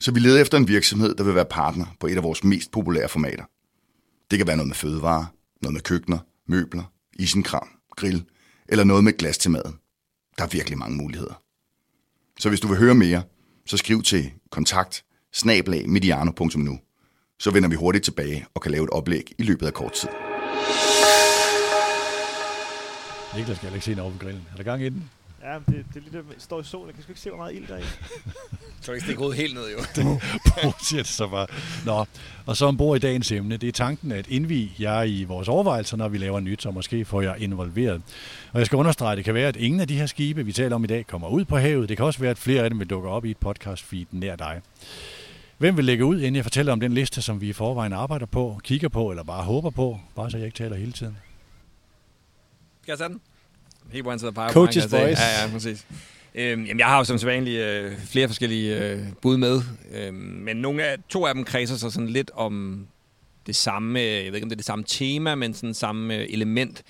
[0.00, 2.70] Så vi leder efter en virksomhed, der vil være partner på et af vores mest
[2.70, 3.44] populære formater.
[4.30, 5.26] Det kan være noget med fødevarer,
[5.62, 8.24] noget med køkkener, møbler, isenkram, grill
[8.68, 9.78] eller noget med glas til maden.
[10.38, 11.42] Der er virkelig mange muligheder.
[12.38, 13.22] Så hvis du vil høre mere,
[13.66, 15.04] så skriv til kontakt
[15.86, 16.78] mediano.nu.
[17.38, 20.29] Så vender vi hurtigt tilbage og kan lave et oplæg i løbet af kort tid.
[23.36, 24.46] Niklas skal ikke se den over på grillen.
[24.52, 25.10] Er der gang i den?
[25.42, 26.86] Ja, det, det er lidt, står i solen.
[26.86, 27.84] Jeg kan sgu ikke se, hvor meget ild der er i.
[28.80, 29.78] Så ikke stikke hovedet helt ned, jo.
[30.46, 31.46] på, siger det så bare.
[31.86, 32.04] Nå,
[32.46, 33.56] og så ombord i dagens emne.
[33.56, 37.04] Det er tanken at indvige jer i vores overvejelser, når vi laver nyt, så måske
[37.04, 38.02] får jeg involveret.
[38.52, 40.52] Og jeg skal understrege, at det kan være, at ingen af de her skibe, vi
[40.52, 41.88] taler om i dag, kommer ud på havet.
[41.88, 44.06] Det kan også være, at flere af dem vil dukke op i et podcast feed
[44.10, 44.60] nær dig.
[45.58, 48.26] Hvem vil lægge ud, inden jeg fortæller om den liste, som vi i forvejen arbejder
[48.26, 50.00] på, kigger på eller bare håber på?
[50.16, 51.16] Bare så jeg ikke taler hele tiden.
[52.90, 53.20] Skal jeg tage den?
[53.92, 54.96] Helt hvor han sidder og peger Coaches på, se.
[54.96, 55.22] voice.
[55.22, 55.86] Ja, ja, præcis.
[56.34, 59.60] Øhm, jamen, jeg har jo som sædvanlig øh, flere forskellige øh, bud med,
[59.92, 62.86] øhm, men nogle af, to af dem kredser sig sådan lidt om
[63.46, 66.26] det samme, jeg ved ikke om det er det samme tema, men sådan samme øh,
[66.30, 66.82] element.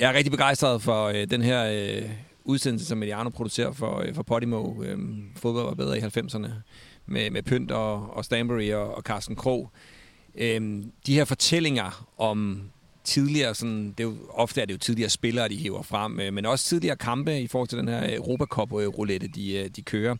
[0.00, 2.10] Jeg er rigtig begejstret for øh, den her øh,
[2.44, 4.82] udsendelse, som Mediano producerer for, øh, for Podimo.
[4.82, 4.98] Øh,
[5.36, 6.48] fodbold var bedre i 90'erne
[7.06, 9.70] med, med Pynt og, og Stanbury og, og Carsten Krog.
[10.34, 12.70] Øhm, de her fortællinger om
[13.06, 16.32] tidligere, sådan, det er jo, ofte er det jo tidligere spillere, de hiver frem, øh,
[16.32, 20.16] men også tidligere kampe i forhold til den her øh, Europacup-roulette, de, øh, de kører.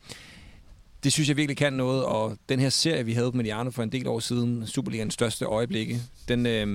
[1.05, 3.83] Det synes jeg virkelig kan noget, og den her serie, vi havde med Mediano for
[3.83, 6.67] en del år siden, Superligans største øjeblikke, den, øh,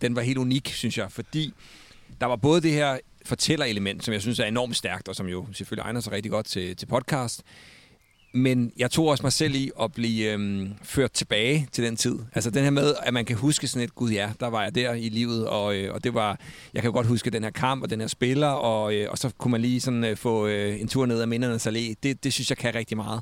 [0.00, 1.52] den var helt unik, synes jeg, fordi
[2.20, 5.46] der var både det her fortællerelement, som jeg synes er enormt stærkt, og som jo
[5.52, 7.42] selvfølgelig egner sig rigtig godt til, til podcast,
[8.32, 12.18] men jeg tog også mig selv i at blive øhm, ført tilbage til den tid.
[12.34, 14.74] Altså den her med, at man kan huske sådan et, gud ja, der var jeg
[14.74, 16.38] der i livet, og, øh, og det var,
[16.74, 19.30] jeg kan godt huske den her kamp og den her spiller, og, øh, og så
[19.38, 21.94] kunne man lige sådan øh, få øh, en tur ned ad mindernes allé.
[22.02, 23.20] Det, det synes jeg kan rigtig meget.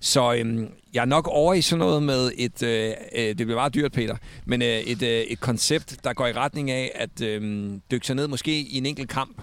[0.00, 3.54] Så øhm, jeg er nok over i sådan noget med et, øh, øh, det bliver
[3.54, 7.22] meget dyrt, Peter, men øh, et, øh, et koncept, der går i retning af at
[7.22, 9.42] øh, dykke sig ned måske i en enkelt kamp,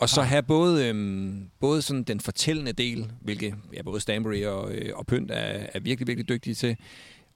[0.00, 4.72] og så have både, øhm, både sådan den fortællende del, hvilket ja, både Stanbury og,
[4.72, 6.76] øh, og Pynt er, er virkelig, virkelig dygtige til.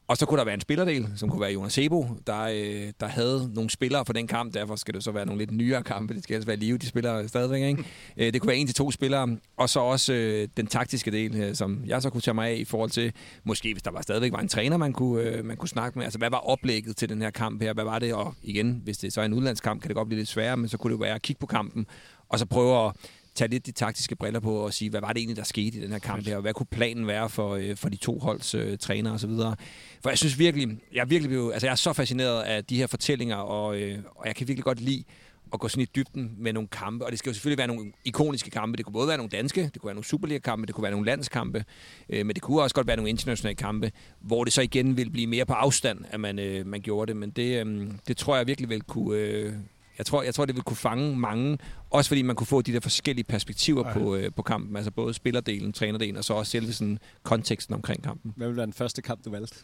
[0.09, 3.07] Og så kunne der være en spillerdel, som kunne være Jonas Sebo, der, øh, der
[3.07, 4.55] havde nogle spillere for den kamp.
[4.55, 6.14] Derfor skal det så være nogle lidt nyere kampe.
[6.14, 7.62] Det skal altså være live, de spiller stadigvæk.
[7.62, 7.85] Ikke?
[8.16, 9.37] Øh, det kunne være en til to spillere.
[9.57, 12.55] Og så også øh, den taktiske del, øh, som jeg så kunne tage mig af
[12.55, 13.12] i forhold til,
[13.44, 16.05] måske hvis der var stadigvæk var en træner, man kunne, øh, man kunne snakke med.
[16.05, 17.72] Altså, hvad var oplægget til den her kamp her?
[17.72, 18.14] Hvad var det?
[18.14, 20.68] Og igen, hvis det så er en udlandskamp, kan det godt blive lidt sværere, men
[20.68, 21.87] så kunne det være at kigge på kampen,
[22.29, 22.93] og så prøve at
[23.35, 25.83] tage lidt de taktiske briller på og sige, hvad var det egentlig, der skete i
[25.83, 28.55] den her kamp her, og hvad kunne planen være for, øh, for de to holds
[28.55, 29.57] øh, træner og så videre.
[30.03, 32.87] For jeg synes virkelig, jeg virkelig blevet, altså jeg er så fascineret af de her
[32.87, 35.05] fortællinger, og, øh, og jeg kan virkelig godt lide
[35.53, 37.93] at gå sådan i dybden med nogle kampe, og det skal jo selvfølgelig være nogle
[38.05, 38.77] ikoniske kampe.
[38.77, 41.07] Det kunne både være nogle danske, det kunne være nogle Superliga-kampe, det kunne være nogle
[41.07, 41.65] landskampe,
[42.09, 45.11] øh, men det kunne også godt være nogle internationale kampe, hvor det så igen vil
[45.11, 47.17] blive mere på afstand, at man, øh, man gjorde det.
[47.17, 49.53] Men det, øh, det tror jeg virkelig vil kunne, øh,
[49.98, 51.59] jeg tror, jeg tror, det vil kunne fange mange,
[51.90, 55.14] også fordi man kunne få de der forskellige perspektiver på, øh, på kampen, altså både
[55.14, 58.33] spillerdelen, trænerdelen, og så også selve sådan konteksten omkring kampen.
[58.37, 59.57] Hvad vil være den første kamp, du valgte?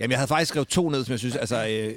[0.00, 1.94] Jamen, jeg havde faktisk skrevet to ned, som jeg synes, altså, øh,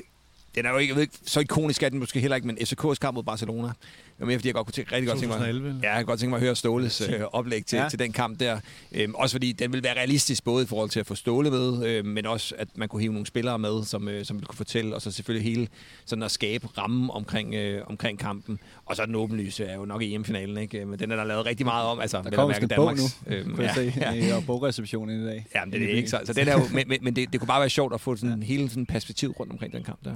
[0.57, 2.57] den er jo ikke, jeg ved ikke, så ikonisk er den måske heller ikke, men
[2.57, 3.67] FCK's kamp mod Barcelona.
[3.67, 3.75] Det
[4.19, 5.79] var mere, fordi jeg godt kunne tænke, rigtig godt tænke mig, 2011.
[5.83, 7.83] ja, jeg kunne godt tænke mig at høre Ståles øh, oplæg til, ja.
[7.83, 7.89] Ja.
[7.89, 8.59] til den kamp der.
[8.91, 11.85] Øhm, også fordi den vil være realistisk, både i forhold til at få Ståle med,
[11.87, 14.57] øh, men også at man kunne hive nogle spillere med, som, øh, som ville kunne
[14.57, 15.67] fortælle, og så selvfølgelig hele
[16.05, 18.59] sådan at skabe rammen omkring, øh, omkring kampen.
[18.85, 20.85] Og så den åbenlyse er jo nok i EM-finalen, ikke?
[20.85, 21.99] Men den er der lavet rigtig meget om.
[21.99, 25.45] Altså, Der kommer en bog nu, Øhm, kunne jeg se, ja, i bogreceptionen i dag.
[25.55, 26.09] Ja, men det er ikke.
[26.09, 28.15] Så, så den er jo, men, men, det, det kunne bare være sjovt at få
[28.15, 30.13] sådan hele sådan perspektiv rundt omkring den kamp der.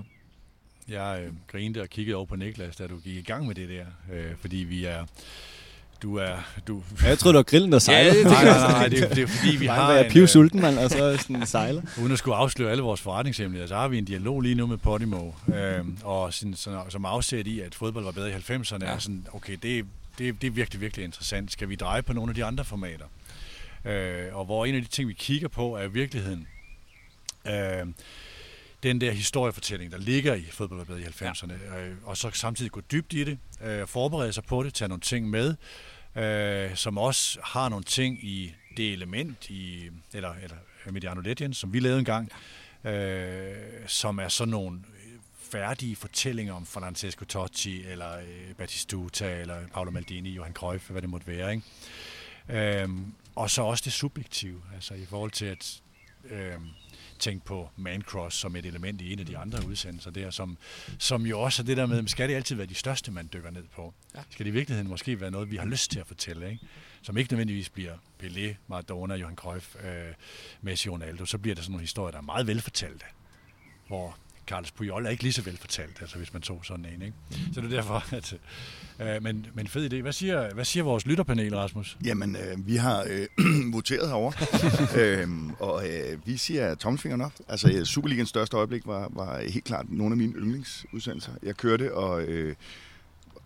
[0.91, 3.69] Jeg øh, grinte og kiggede over på Niklas, da du gik i gang med det
[3.69, 5.05] der, øh, fordi vi er...
[6.01, 6.37] Du er...
[6.67, 8.15] Du, Ja, jeg troede, det var grillen, der sejlede.
[8.17, 9.93] det nej, nej, nej, det, er- det er fordi, vi har...
[9.93, 11.81] jeg en, piv øh, sulten, mand, og så sådan sejler.
[12.01, 14.77] Uden at skulle afsløre alle vores forretningshemmeligheder, så har vi en dialog lige nu med
[14.77, 18.91] Podimo, øh, og sådan, sådan, som afsæt i, at fodbold var bedre i 90'erne, Ja.
[18.91, 19.85] er sådan, okay, det,
[20.17, 21.51] det, det er virkelig, virkelig interessant.
[21.51, 23.05] Skal vi dreje på nogle af de andre formater?
[23.85, 26.47] Øh, og hvor en af de ting, vi kigger på, er virkeligheden
[27.47, 27.53] øh,
[28.83, 32.71] den der historiefortælling, der ligger i fodbold var bedre i 90'erne, øh, og så samtidig
[32.71, 35.55] gå dybt i det, øh, forberede sig på det, tage nogle ting med,
[36.15, 40.57] øh, som også har nogle ting i det element, i, eller, eller
[40.91, 42.31] Mediano Legends, som vi lavede engang,
[42.83, 43.55] øh,
[43.87, 44.79] som er sådan nogle
[45.51, 51.09] færdige fortællinger om Francesco Totti, eller øh, Batistuta, eller Paolo Maldini, Johan Cruyff, hvad det
[51.09, 51.51] måtte være.
[51.51, 51.63] Ikke?
[52.49, 55.81] Øhm, og så også det subjektive, altså i forhold til at
[56.29, 56.67] øhm,
[57.21, 60.57] tænke på mancross som et element i en af de andre udsendelser der, som,
[60.99, 63.51] som jo også er det der med, skal det altid være de største, man dykker
[63.51, 63.93] ned på?
[64.15, 64.21] Ja.
[64.29, 66.65] Skal det i virkeligheden måske være noget, vi har lyst til at fortælle, ikke?
[67.01, 70.13] som ikke nødvendigvis bliver Pelé, Maradona, Johan Cruyff, øh,
[70.61, 73.05] Messi, Ronaldo, så bliver det sådan nogle historier, der er meget velfortalte,
[73.87, 77.01] hvor Carlos Puyol er ikke lige så velfortalt, altså hvis man tog sådan en.
[77.01, 77.13] Ikke?
[77.53, 78.33] Så det er derfor, at...
[78.99, 80.01] Øh, men, men fed idé.
[80.01, 81.97] Hvad siger, hvad siger vores lytterpanel, Rasmus?
[82.05, 83.27] Jamen, øh, vi har øh,
[83.73, 84.33] voteret herovre,
[85.01, 87.33] øhm, og øh, vi siger tommelfingeren op.
[87.47, 91.31] Altså, Superligans største øjeblik var, var helt klart nogle af mine yndlingsudsendelser.
[91.43, 92.55] Jeg kørte, og, øh,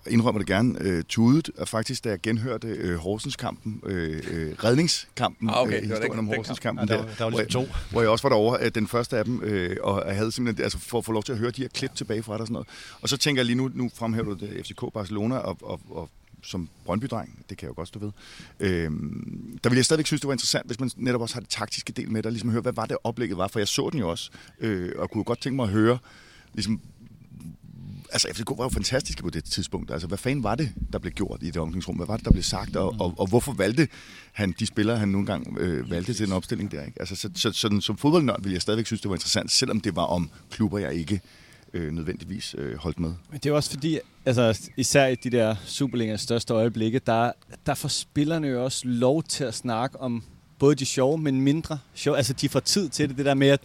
[0.07, 5.49] indrømmer det gerne, øh, tudet, og faktisk da jeg genhørte øh, Horsens-kampen, øh, øh, redningskampen,
[5.49, 5.75] Ah, okay.
[5.75, 7.75] øh, Det var den- historien om Horsens-kampen, der, var- der var hvor, ligesom jeg, to.
[7.91, 10.63] hvor jeg også var derovre, øh, den første af dem, øh, og jeg havde simpelthen,
[10.63, 12.47] altså for at få lov til at høre de her klip tilbage fra dig og
[12.47, 12.67] sådan noget.
[13.01, 16.09] Og så tænker jeg lige nu, nu fremhæver du det FCK Barcelona, og, og, og
[16.43, 18.11] som Brøndby-dreng, det kan jeg jo godt stå ved,
[18.59, 21.49] øhm, der ville jeg stadigvæk synes, det var interessant, hvis man netop også har det
[21.49, 23.99] taktiske del med, der ligesom høre, hvad var det oplægget var, for jeg så den
[23.99, 25.97] jo også, øh, og kunne jo godt tænke mig at høre,
[26.53, 26.81] ligesom,
[28.11, 31.13] altså FCK var jo fantastiske på det tidspunkt, altså hvad fanden var det, der blev
[31.13, 33.87] gjort i det omklædningsrum, hvad var det, der blev sagt, og, og, og hvorfor valgte
[34.31, 36.99] han de spillere, han nogle gange øh, valgte til den opstilling der, ikke?
[36.99, 39.95] Altså, så, så, sådan, som fodboldnørd ville jeg stadigvæk synes, det var interessant, selvom det
[39.95, 41.21] var om klubber, jeg ikke
[41.73, 43.13] øh, nødvendigvis øh, holdt med.
[43.31, 47.31] Men det er også fordi, altså især i de der Superligas største øjeblikke, der,
[47.65, 50.23] der får spillerne jo også lov til at snakke om
[50.59, 52.17] både de sjove, men mindre sjove.
[52.17, 53.61] Altså de får tid til det, det der med, at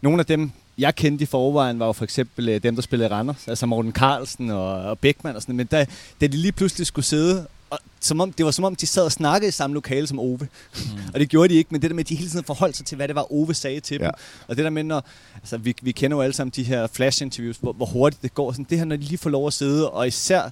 [0.00, 0.50] nogle af dem,
[0.80, 3.92] jeg kendte i forvejen, var jo for eksempel øh, dem, der spillede Randers, altså Morten
[3.92, 5.86] Carlsen og, og Beckmann og sådan Men da,
[6.20, 9.04] da de lige pludselig skulle sidde, og, som om, det var som om, de sad
[9.04, 10.38] og snakkede i samme lokale som Ove.
[10.38, 10.80] Mm.
[11.14, 12.86] og det gjorde de ikke, men det der med, at de hele tiden forholdt sig
[12.86, 14.04] til, hvad det var, Ove sagde til dem.
[14.04, 14.10] Ja.
[14.48, 17.56] Og det der med, når, altså vi, vi kender jo alle sammen de her flash-interviews,
[17.56, 18.52] hvor, hvor hurtigt det går.
[18.52, 20.50] Sådan, det her, når de lige får lov at sidde, og især,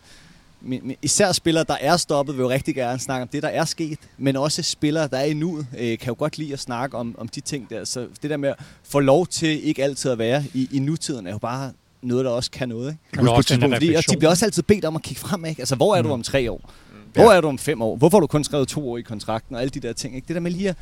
[0.61, 3.49] men, men især spillere, der er stoppet, vil jo rigtig gerne snakke om det, der
[3.49, 3.99] er sket.
[4.19, 7.15] Men også spillere, der er i nuet, øh, kan jo godt lide at snakke om,
[7.19, 7.85] om de ting der.
[7.85, 11.27] Så det der med at få lov til ikke altid at være i, i nutiden,
[11.27, 12.97] er jo bare noget, der også kan noget.
[13.13, 13.29] Ikke?
[13.29, 15.45] Er også den der Fordi, og de bliver også altid bedt om at kigge frem.
[15.45, 15.63] Ikke?
[15.63, 16.71] Altså, hvor er du om tre år?
[17.13, 17.97] Hvor er du om fem år?
[17.97, 19.55] Hvorfor har du kun skrevet to år i kontrakten?
[19.55, 20.15] Og alle de der ting.
[20.15, 20.29] Ikke?
[20.29, 20.77] Det der med lige at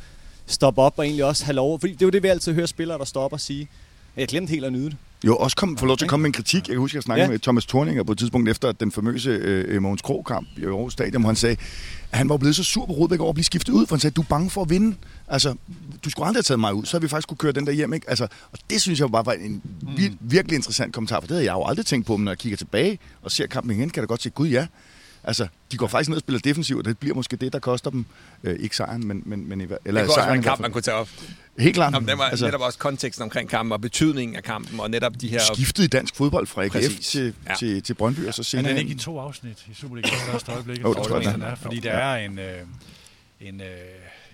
[0.45, 1.79] stoppe op og egentlig også have lov.
[1.79, 3.67] Fordi det er jo det, vi altid hører spillere, der stopper og sige.
[4.17, 4.97] Jeg glemte helt at nyde det.
[5.25, 6.67] Jo, også kom, få lov til at komme med en kritik.
[6.67, 7.31] Jeg kan huske, at jeg snakkede Ja.
[7.31, 11.21] med Thomas Thorninger på et tidspunkt efter den famøse øh, Mogens Krog-kamp i Aarhus Stadion,
[11.21, 11.55] hvor han sagde,
[12.11, 13.99] at han var blevet så sur på Rudbæk over at blive skiftet ud, for han
[13.99, 14.95] sagde, du er bange for at vinde.
[15.27, 15.55] Altså,
[16.05, 17.71] du skulle aldrig have taget mig ud, så har vi faktisk kunne køre den der
[17.73, 17.93] hjem.
[17.93, 18.09] Ikke?
[18.09, 19.61] Altså, og det synes jeg bare var en
[19.97, 22.37] vir- virkelig interessant kommentar, for det havde jeg jo aldrig tænkt på, men når jeg
[22.37, 24.67] kigger tilbage og ser kampen igen, kan jeg da godt se, gud ja,
[25.27, 27.89] Altså, de går faktisk ned og spiller defensivt, og det bliver måske det, der koster
[27.89, 28.05] dem.
[28.43, 30.71] Øh, ikke sejren, men, men, men eller Det kunne også være sejren en kamp, man
[30.71, 31.09] kunne tage op.
[31.59, 31.93] Helt klart.
[31.93, 35.21] Jamen, det var altså, netop også konteksten omkring kampen og betydningen af kampen, og netop
[35.21, 35.39] de her...
[35.53, 37.53] skiftet i dansk fodbold fra AGF til, Ja.
[37.55, 38.71] til, til Brøndby, og så Er senere...
[38.71, 40.81] den ikke i to afsnit i Superligaens første øjeblik?
[40.83, 41.47] Jo, det tror jeg, den den er.
[41.47, 41.55] er.
[41.55, 42.15] Fordi der ja.
[42.15, 42.45] er en, øh,
[43.41, 43.67] en, øh,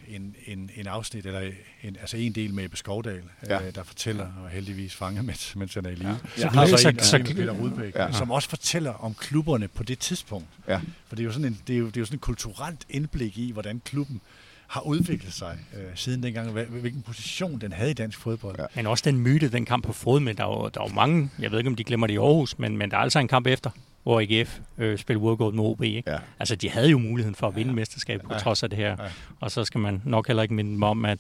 [0.07, 1.39] en, en, en afsnit, eller
[1.83, 3.67] en, altså en del med Ebbe Skovdal, Ja.
[3.67, 6.07] øh, der fortæller, og heldigvis fanger, mens, mens han er i live.
[6.37, 6.49] Ja.
[6.53, 6.61] Ja.
[6.61, 8.05] Og så, Så- en, så- så, en Peter Rudbæk, Ja.
[8.05, 8.11] ja.
[8.11, 10.47] som også fortæller om klubberne på det tidspunkt.
[10.67, 10.79] Ja.
[11.07, 12.79] For det er jo sådan en, det er jo, det er jo sådan en kulturelt
[12.89, 14.21] indblik i, hvordan klubben
[14.67, 18.55] har udviklet sig øh, siden dengang, hvilken position den havde i dansk fodbold.
[18.57, 18.61] Ja.
[18.61, 18.67] Ja.
[18.75, 20.93] Men også den myte, den kamp på fod med, der er jo, der er jo
[20.95, 23.19] mange, jeg ved ikke om de glemmer det i Aarhus, men, men der er altså
[23.19, 23.69] en kamp efter,
[24.03, 25.81] hvor AGF øh, spiller uafgjort med OB.
[25.83, 26.11] Ikke?
[26.11, 26.17] Ja.
[26.39, 28.39] Altså, de havde jo muligheden for at vinde mesterskabet på Ja.
[28.39, 28.89] trods af det her.
[28.89, 29.09] Ja.
[29.39, 31.19] Og så skal man nok heller ikke minde dem om, at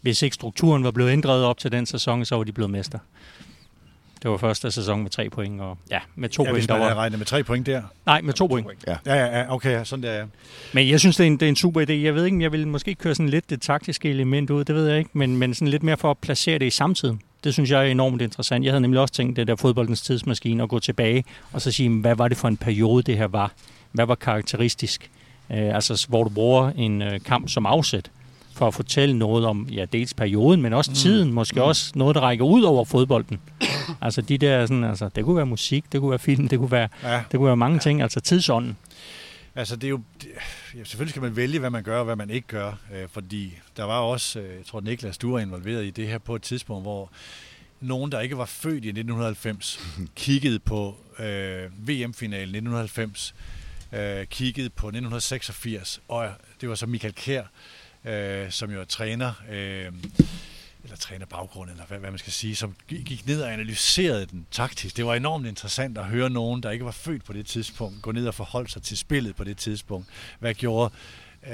[0.00, 2.98] hvis ikke strukturen var blevet ændret op til den sæson, så var de blevet mester.
[4.22, 6.56] Det var første sæson med tre point, og ja, med to Ja, point.
[6.58, 7.82] hvis Der man var, regnet med tre point der.
[8.06, 8.68] nej, med to point.
[8.86, 10.26] Ja, ja, ja okay, ja, sådan der er.
[10.72, 11.92] Men jeg synes, det er, en, det er en super idé.
[11.92, 14.74] Jeg ved ikke, om jeg vil måske køre sådan lidt det taktiske element ud, det
[14.74, 17.20] ved jeg ikke, men, men sådan lidt mere for at placere det i samtiden.
[17.44, 18.64] Det synes jeg er enormt interessant.
[18.64, 21.90] Jeg havde nemlig også tænkt, det der fodboldens tidsmaskine, at gå tilbage og så sige,
[21.90, 23.52] hvad var det for en periode, det her var?
[23.92, 25.10] Hvad var karakteristisk?
[25.50, 28.10] Øh, altså, hvor du bruger en øh, kamp som afsæt
[28.54, 32.20] for at fortælle noget om, ja, dels perioden, men også tiden, måske også noget, der
[32.20, 33.38] rækker ud over fodbolden.
[34.00, 36.70] altså, de der sådan, altså, det kunne være musik, det kunne være film, det kunne
[36.70, 37.20] være, Ja.
[37.32, 38.76] det kunne være mange ting, altså tidsånden.
[39.54, 40.28] Altså det er jo, det,
[40.74, 43.58] ja, selvfølgelig skal man vælge, hvad man gør og hvad man ikke gør, øh, fordi
[43.76, 46.42] der var også, øh, jeg tror Niklas, du var involveret i det her på et
[46.42, 47.10] tidspunkt, hvor
[47.80, 49.80] nogen, der ikke var født i 1990,
[50.16, 53.34] kiggede på øh, VM-finalen 1990,
[53.92, 56.30] øh, kiggede på 1986, og
[56.60, 57.44] det var så Michael Kjær,
[58.04, 59.92] øh, som jo er træner, øh,
[60.88, 64.96] eller trænerbaggrund, eller hvad, hvad man skal sige, som gik ned og analyserede den taktisk.
[64.96, 68.12] Det var enormt interessant at høre nogen, der ikke var født på det tidspunkt, gå
[68.12, 70.08] ned og forholde sig til spillet på det tidspunkt.
[70.38, 70.94] Hvad gjorde,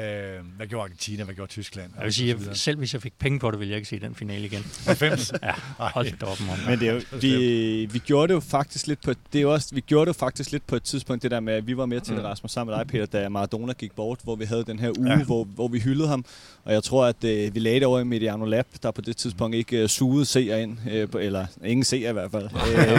[0.01, 1.91] øh, hvad gjorde Argentina, hvad gjorde Tyskland?
[1.97, 4.01] Jeg vil sige, at selv hvis jeg fik penge på det, ville jeg ikke se
[4.01, 4.67] den finale igen.
[4.87, 5.33] 90?
[5.43, 6.61] Ja, hold da op, mand.
[6.71, 9.47] Men det er jo, vi, vi gjorde det jo faktisk lidt på et- det er
[9.47, 11.77] også, vi gjorde det jo faktisk lidt på et tidspunkt det der med at vi
[11.77, 14.45] var med til det Rasmus sammen med dig Peter da Maradona gik bort, hvor vi
[14.45, 15.25] havde den her uge, Ja.
[15.25, 16.25] hvor, hvor vi hyldede ham.
[16.65, 19.17] Og jeg tror at øh, vi lagde det over i Mediano Lab, der på det
[19.17, 22.45] tidspunkt ikke øh, sugede seere ind øh, på, eller ingen seere i hvert fald.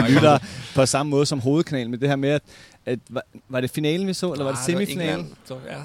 [0.06, 0.38] Øh, lytter
[0.74, 2.42] på samme måde som hovedkanal, men det her med at,
[2.86, 5.34] at var, var det finalen vi så eller var det semifinalen?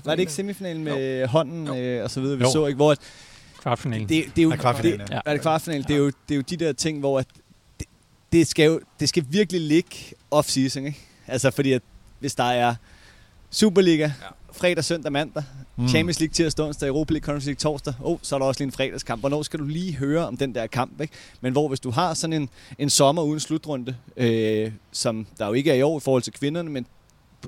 [0.06, 2.52] Var det ikke semifinalen med hånden øh, og så videre vi Jo.
[2.52, 2.98] så ikke hvor at,
[3.62, 4.10] Kvartfinalen.
[4.10, 5.20] det, det er jo Ja, kvartfinalen, det, ja.
[5.26, 5.86] er det kvartfinalen?
[5.88, 7.28] Det er jo det er jo de der ting hvor at
[7.80, 7.88] det,
[8.32, 9.96] det skal jo det skal virkelig ligge
[10.32, 11.00] off season, ikke?
[11.28, 11.82] Altså fordi at
[12.20, 12.76] hvis der er
[13.52, 14.12] Superliga ja.
[14.62, 15.44] Fredag, søndag, mandag,
[15.76, 15.88] mm.
[15.88, 18.66] Champions League tirsdag, onsdag, Europa League, Conference League torsdag, oh, så er der også lige
[18.66, 19.22] en fredagskamp.
[19.22, 21.14] Hvornår skal du lige høre om den der kamp, ikke?
[21.42, 25.54] Men hvor hvis du har sådan en, en sommer uden slutrunde, øh, som der jo
[25.54, 26.86] ikke er i år i forhold til kvinderne, men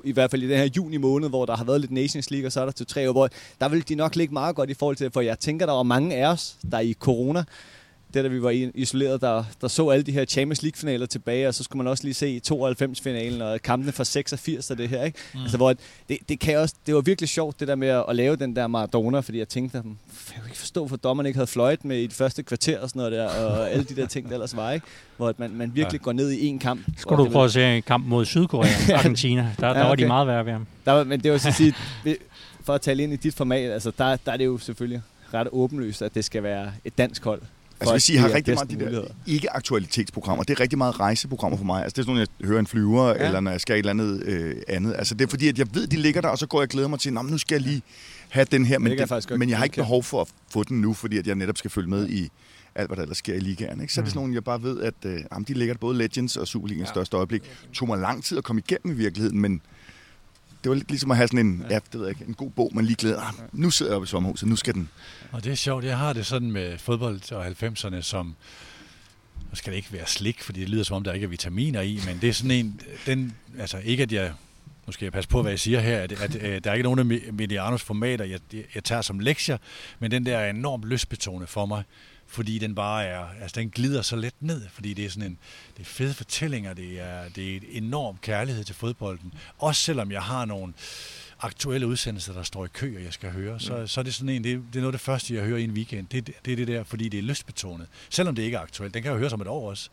[0.04, 2.48] i hvert fald i den her juni måned, hvor der har været lidt Nations League,
[2.48, 3.28] og så er der til tre år, hvor
[3.60, 5.82] der vil de nok ligge meget godt i forhold til, for jeg tænker, der var
[5.82, 7.44] mange af os, der i corona
[8.14, 11.54] det, da vi var isoleret, der, der så alle de her Champions League-finaler tilbage, og
[11.54, 15.04] så skulle man også lige se 92-finalen og kampene fra 86 og det her.
[15.04, 15.18] Ikke?
[15.34, 15.40] Mm.
[15.40, 15.74] Altså, hvor
[16.08, 18.56] det, det, kan også, det var virkelig sjovt, det der med at, at lave den
[18.56, 19.84] der Maradona, fordi jeg tænkte, jeg
[20.34, 23.00] kan ikke forstå, for dommerne ikke havde fløjt med i det første kvarter og sådan
[23.00, 24.86] noget der, og alle de der ting, der ellers var, ikke?
[25.16, 26.04] hvor man, man virkelig ja.
[26.04, 26.80] går ned i en kamp.
[26.96, 29.52] Skulle du prøve at se en kamp mod Sydkorea, Argentina?
[29.60, 29.88] Der, der ja, okay.
[29.88, 30.66] var de meget værre ved ham.
[30.84, 31.74] Der var, men det var så at sige,
[32.64, 35.02] for at tale ind i dit format, altså der, der er det jo selvfølgelig
[35.34, 37.42] ret åbenlyst, at det skal være et dansk hold,
[37.80, 41.64] Altså hvis I har rigtig meget de der ikke-aktualitetsprogrammer, det er rigtig meget rejseprogrammer for
[41.64, 41.82] mig.
[41.82, 43.26] Altså det er sådan, når jeg hører en flyver, ja.
[43.26, 44.94] eller når jeg skal et eller andet øh, andet.
[44.98, 46.68] Altså det er fordi, at jeg ved, de ligger der, og så går jeg og
[46.68, 47.82] glæder mig til, nu skal jeg lige
[48.28, 48.78] have den her.
[48.78, 51.26] Men, det det, men jeg har ikke behov for at få den nu, fordi at
[51.26, 52.30] jeg netop skal følge med i
[52.74, 53.80] alt, hvad der ellers sker i ligaen.
[53.80, 53.92] Ikke?
[53.92, 54.10] Så er det mm.
[54.10, 56.92] sådan nogle, jeg bare ved, at øh, jamen, de ligger både Legends og Superligaens ja.
[56.92, 57.42] største øjeblik.
[57.42, 59.60] Det tog mig lang tid at komme igennem i virkeligheden, men
[60.64, 62.50] det var lidt ligesom at have sådan en, ja, det ved jeg ikke, en god
[62.50, 63.20] bog, man lige glæder.
[63.20, 64.88] Ah, nu sidder jeg oppe i sommerhuset, nu skal den.
[65.32, 68.26] Og det er sjovt, jeg har det sådan med fodbold og 90'erne, som,
[69.50, 71.80] nu skal det ikke være slik, fordi det lyder som om, der ikke er vitaminer
[71.80, 74.32] i, men det er sådan en, den, altså ikke at jeg,
[74.86, 76.84] nu skal jeg passe på, hvad jeg siger her, at, at, at der er ikke
[76.84, 78.40] nogen af Medianos formater, jeg,
[78.74, 79.58] jeg tager som lektier,
[79.98, 81.82] men den der er enormt lystbetonet for mig
[82.34, 85.38] fordi den bare er, altså den glider så let ned, fordi det er sådan en,
[85.76, 89.34] det er fede fortællinger, det er, det er et enorm kærlighed til fodbolden.
[89.58, 90.74] Også selvom jeg har nogle
[91.40, 93.86] aktuelle udsendelser, der står i kø, og jeg skal høre, så, mm.
[93.86, 95.64] så er det sådan en, det, det er noget af det første, jeg hører i
[95.64, 96.06] en weekend.
[96.06, 97.86] Det, det er det der, fordi det er lystbetonet.
[98.10, 98.94] Selvom det ikke er aktuelt.
[98.94, 99.90] Den kan jeg høre som et år også.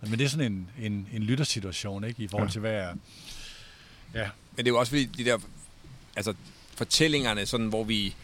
[0.00, 2.22] Men det er sådan en, en, en lyttersituation, ikke?
[2.22, 2.94] I forhold til, hvad er...
[4.14, 4.28] Ja.
[4.56, 5.38] Men det er jo også fordi, de der...
[6.16, 6.34] Altså,
[6.74, 8.14] fortællingerne, sådan, hvor vi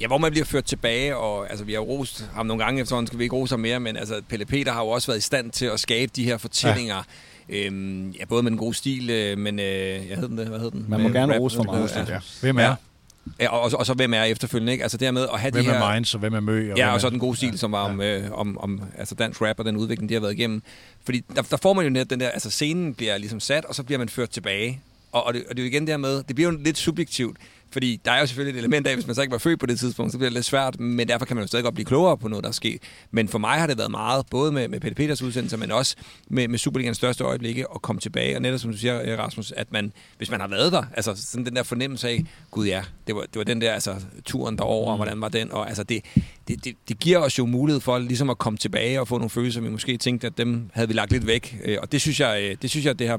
[0.00, 3.04] Ja, hvor man bliver ført tilbage, og altså, vi har rost ham nogle gange, så
[3.06, 5.22] skal vi ikke rose ham mere, men altså, Pelle Peter har jo også været i
[5.22, 7.02] stand til at skabe de her fortællinger, ja.
[7.50, 10.58] Øhm, ja, både med den gode stil, øh, men øh, jeg hed den det, hvad
[10.58, 10.84] hed den?
[10.88, 11.96] Man må med gerne rose for meget.
[11.96, 12.14] Ja.
[12.14, 12.18] Ja.
[12.40, 12.62] Hvem er?
[12.62, 12.74] Ja.
[13.40, 14.82] Ja, og, og, så hvem er efterfølgende, ikke?
[14.82, 15.78] Altså dermed at have hvem de her...
[15.78, 16.72] Hvem er Minds, og hvem er Mø?
[16.72, 17.56] Og ja, og så den gode stil, ja.
[17.56, 18.18] som var om, ja.
[18.18, 20.62] øh, om, om altså dansk rap og den udvikling, de har været igennem.
[21.04, 23.74] Fordi der, der får man jo net den der, altså scenen bliver ligesom sat, og
[23.74, 24.80] så bliver man ført tilbage.
[25.12, 27.36] Og, og, det, og det er jo igen dermed, det bliver jo lidt subjektivt.
[27.70, 29.66] Fordi der er jo selvfølgelig et element af, hvis man så ikke var født på
[29.66, 31.84] det tidspunkt, så bliver det lidt svært, men derfor kan man jo stadig godt blive
[31.86, 32.82] klogere på noget, der er sket.
[33.10, 35.96] Men for mig har det været meget, både med, med Peter Peters udsendelse, men også
[36.28, 38.36] med, med Superligans største øjeblikke, at komme tilbage.
[38.36, 41.46] Og netop som du siger, Rasmus, at man, hvis man har været der, altså sådan
[41.46, 44.86] den der fornemmelse af, gud ja, det var, det var den der altså, turen derover,
[44.86, 44.90] mm.
[44.90, 46.04] og hvordan var den, og altså det,
[46.48, 49.30] det, det, det, giver os jo mulighed for ligesom at komme tilbage og få nogle
[49.30, 51.58] følelser, vi måske tænkte, at dem havde vi lagt lidt væk.
[51.64, 53.18] Øh, og det synes jeg, øh, det synes jeg, det her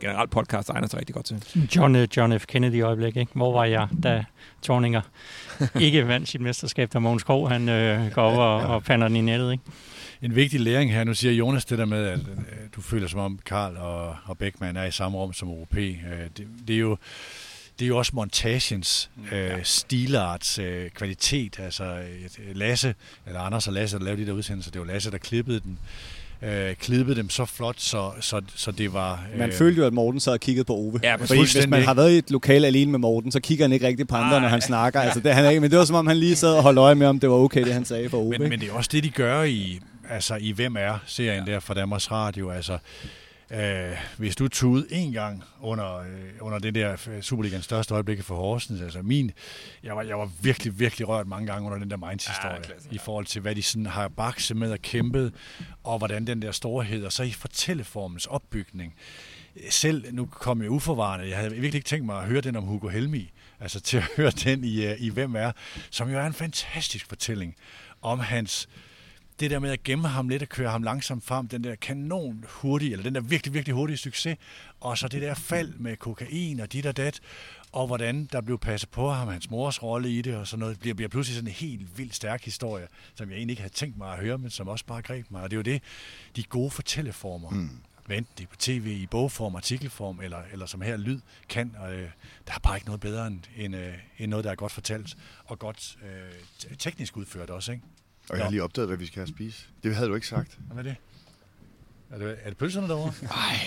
[0.00, 1.68] generelt podcast egner sig rigtig godt til.
[1.76, 2.46] John, John F.
[2.46, 3.32] Kennedy øjeblik, ikke?
[3.34, 4.24] Hvor var jeg, da
[4.62, 5.00] Torninger
[5.80, 9.16] ikke vandt sit mesterskab, da Mogens Krog, han øh, går over og, og pander den
[9.16, 9.64] i nettet, ikke?
[10.22, 12.20] En vigtig læring her, nu siger Jonas det der med, at
[12.76, 15.74] du føler som om Karl og, og Beckmann er i samme rum som OP.
[15.74, 16.96] Det, det er jo
[17.78, 21.58] det er jo også montagens øh, stilarts øh, kvalitet.
[21.58, 22.02] Altså
[22.54, 22.94] Lasse,
[23.26, 25.78] eller Anders og Lasse, der lavede de der udsendelser, det var Lasse, der klippede den
[26.42, 29.24] øh, klippede dem så flot, så, så, så det var...
[29.32, 29.38] Øh...
[29.38, 31.00] Man følte jo, at Morten sad og kiggede på Ove.
[31.02, 33.72] Ja, Fordi hvis man har været i et lokale alene med Morten, så kigger han
[33.72, 35.00] ikke rigtig på andre, Ej, når han snakker.
[35.00, 36.78] Altså, det, han er ikke, men det var som om, han lige sad og holdt
[36.78, 38.38] øje med, om det var okay, det han sagde for Ove.
[38.38, 41.52] Men, men det er også det, de gør i, altså, i Hvem er-serien ja.
[41.52, 42.50] der fra Danmarks Radio.
[42.50, 42.78] Altså,
[43.50, 46.06] Øh, hvis du tog en gang under, øh,
[46.40, 49.30] under det der Superligans største øjeblik for Horsens, altså min,
[49.82, 52.94] jeg var, jeg var virkelig, virkelig rørt mange gange under den der Mainz-historie, ja, ja.
[52.94, 55.34] i forhold til, hvad de sådan har bakset med og kæmpet,
[55.84, 58.94] og hvordan den der storhed, og så i fortælleformens opbygning.
[59.70, 62.64] Selv, nu kom jeg uforvarende, jeg havde virkelig ikke tænkt mig at høre den om
[62.64, 65.52] Hugo Helmi, altså til at høre den i, øh, i Hvem er,
[65.90, 67.56] som jo er en fantastisk fortælling
[68.02, 68.68] om hans
[69.40, 72.44] det der med at gemme ham lidt og køre ham langsomt frem, den der kanon
[72.48, 74.36] hurtige, eller den der virkelig, virkelig hurtige succes,
[74.80, 77.20] og så det der fald med kokain og dit og dat,
[77.72, 80.80] og hvordan der blev passet på ham, hans mors rolle i det, og sådan noget,
[80.80, 83.98] bliver, bliver pludselig sådan en helt vildt stærk historie, som jeg egentlig ikke havde tænkt
[83.98, 85.42] mig at høre, men som også bare greb mig.
[85.42, 85.82] Og det er jo det,
[86.36, 87.70] de gode fortælleformer, mm.
[88.10, 91.76] enten det er på tv, i bogform, artikelform, eller, eller som her lyd, kan.
[91.78, 92.10] Og, øh,
[92.46, 95.16] der er bare ikke noget bedre end, end, øh, end noget, der er godt fortalt,
[95.44, 97.84] og godt øh, teknisk udført også, ikke?
[98.30, 99.66] Og jeg har lige opdaget, hvad vi skal have at spise.
[99.82, 100.58] Det havde du ikke sagt.
[100.72, 100.96] Hvad er det?
[102.14, 103.12] Er det, er det pølserne derovre?
[103.22, 103.60] Nej.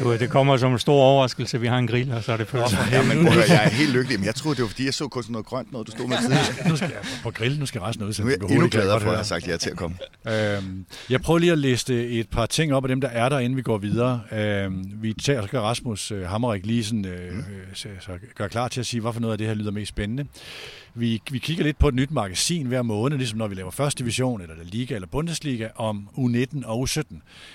[0.00, 2.36] Du, det kommer som en stor overraskelse, at vi har en grill, og så er
[2.36, 2.76] det pølser.
[2.92, 4.18] Ja, men prøv, jeg er helt lykkelig.
[4.18, 6.08] Men jeg troede, det var fordi, jeg så kun sådan noget grønt noget, du stod
[6.08, 6.68] med tidligere.
[6.68, 8.14] nu skal jeg på grill, nu skal resten ud.
[8.20, 9.96] Nu er jeg endnu gladere for, at jeg har sagt ja til at komme.
[10.28, 13.38] Øhm, jeg prøver lige at læse et par ting op af dem, der er der,
[13.38, 14.20] inden vi går videre.
[14.32, 17.44] Øhm, vi tager, så skal Rasmus øh, Hammerik lige sådan, øh, mm.
[17.74, 20.26] så, så gør klar til at sige, hvorfor noget af det her lyder mest spændende.
[20.94, 23.98] Vi, vi kigger lidt på et nyt magasin hver måned, ligesom når vi laver første
[23.98, 27.02] division, eller Liga eller Bundesliga, om U19 og U17.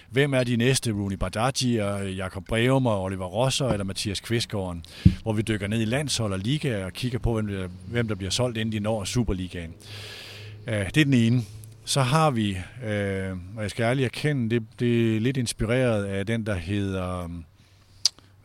[0.09, 0.91] Hvem hvem er de næste?
[0.91, 4.77] Rooney Badaji og Jakob Breum og Oliver Rosser eller Mathias Kvistgaard,
[5.23, 8.15] hvor vi dykker ned i landshold og liga og kigger på, hvem der, hvem der
[8.15, 9.73] bliver solgt, inden de når Superligaen.
[10.67, 11.41] Øh, det er den ene.
[11.85, 16.25] Så har vi, øh, og jeg skal ærligt erkende, det, det er lidt inspireret af
[16.25, 17.29] den, der hedder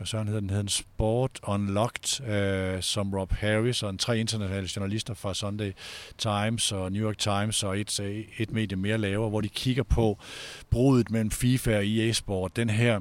[0.01, 4.19] hvad sådan hedder den, hedder den Sport Unlocked, øh, som Rob Harris og en tre
[4.19, 5.73] internationale journalister fra Sunday
[6.19, 9.83] Times og New York Times og et, øh, et medie mere laver, hvor de kigger
[9.83, 10.19] på
[10.71, 12.57] brudet mellem FIFA og EA Sport.
[12.57, 13.01] Den her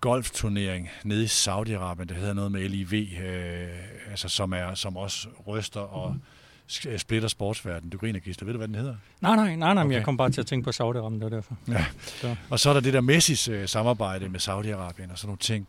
[0.00, 5.28] golfturnering nede i Saudi-Arabien, der hedder noget med LIV, øh, altså som, er, som også
[5.46, 6.20] ryster og mm
[6.68, 7.90] splitter sportsverden.
[7.90, 8.44] Du griner, Gisler.
[8.44, 8.94] Ved du, hvad den hedder?
[9.20, 9.94] Nej, nej, nej, nej okay.
[9.94, 11.56] jeg kom bare til at tænke på Saudi-Arabien, det var derfor.
[11.68, 11.84] Ja.
[12.06, 12.36] Så.
[12.50, 15.66] Og så er der det der Messis øh, samarbejde med Saudi-Arabien og sådan nogle ting.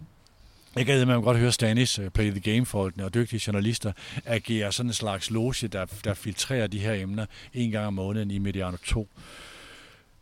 [0.75, 3.91] Jeg gad at godt høre Stanis, uh, Play the Game-folkene og dygtige journalister
[4.25, 8.31] agere sådan en slags loge, der, der filtrerer de her emner en gang om måneden
[8.31, 9.09] i Mediano 2.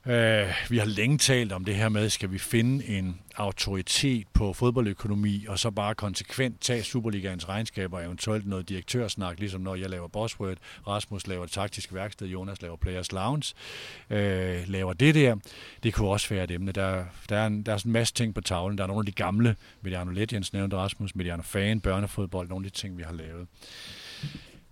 [0.08, 4.54] Øh, vi har længe talt om det her med, skal vi finde en autoritet på
[4.54, 9.90] fodboldøkonomi, og så bare konsekvent tage Superligaens regnskaber, og eventuelt noget direktørsnak, ligesom når jeg
[9.90, 13.54] laver Bossword, Rasmus laver taktisk værksted, Jonas laver Players Lounge,
[14.10, 15.36] øh, laver det der.
[15.84, 16.72] Det kunne også være et emne.
[16.72, 18.78] Der, der, er en, der er sådan en masse ting på tavlen.
[18.78, 22.72] Der er nogle af de gamle, Mediano Legends nævnte Rasmus, Mediano Fan, børnefodbold, nogle af
[22.72, 23.48] de ting, vi har lavet.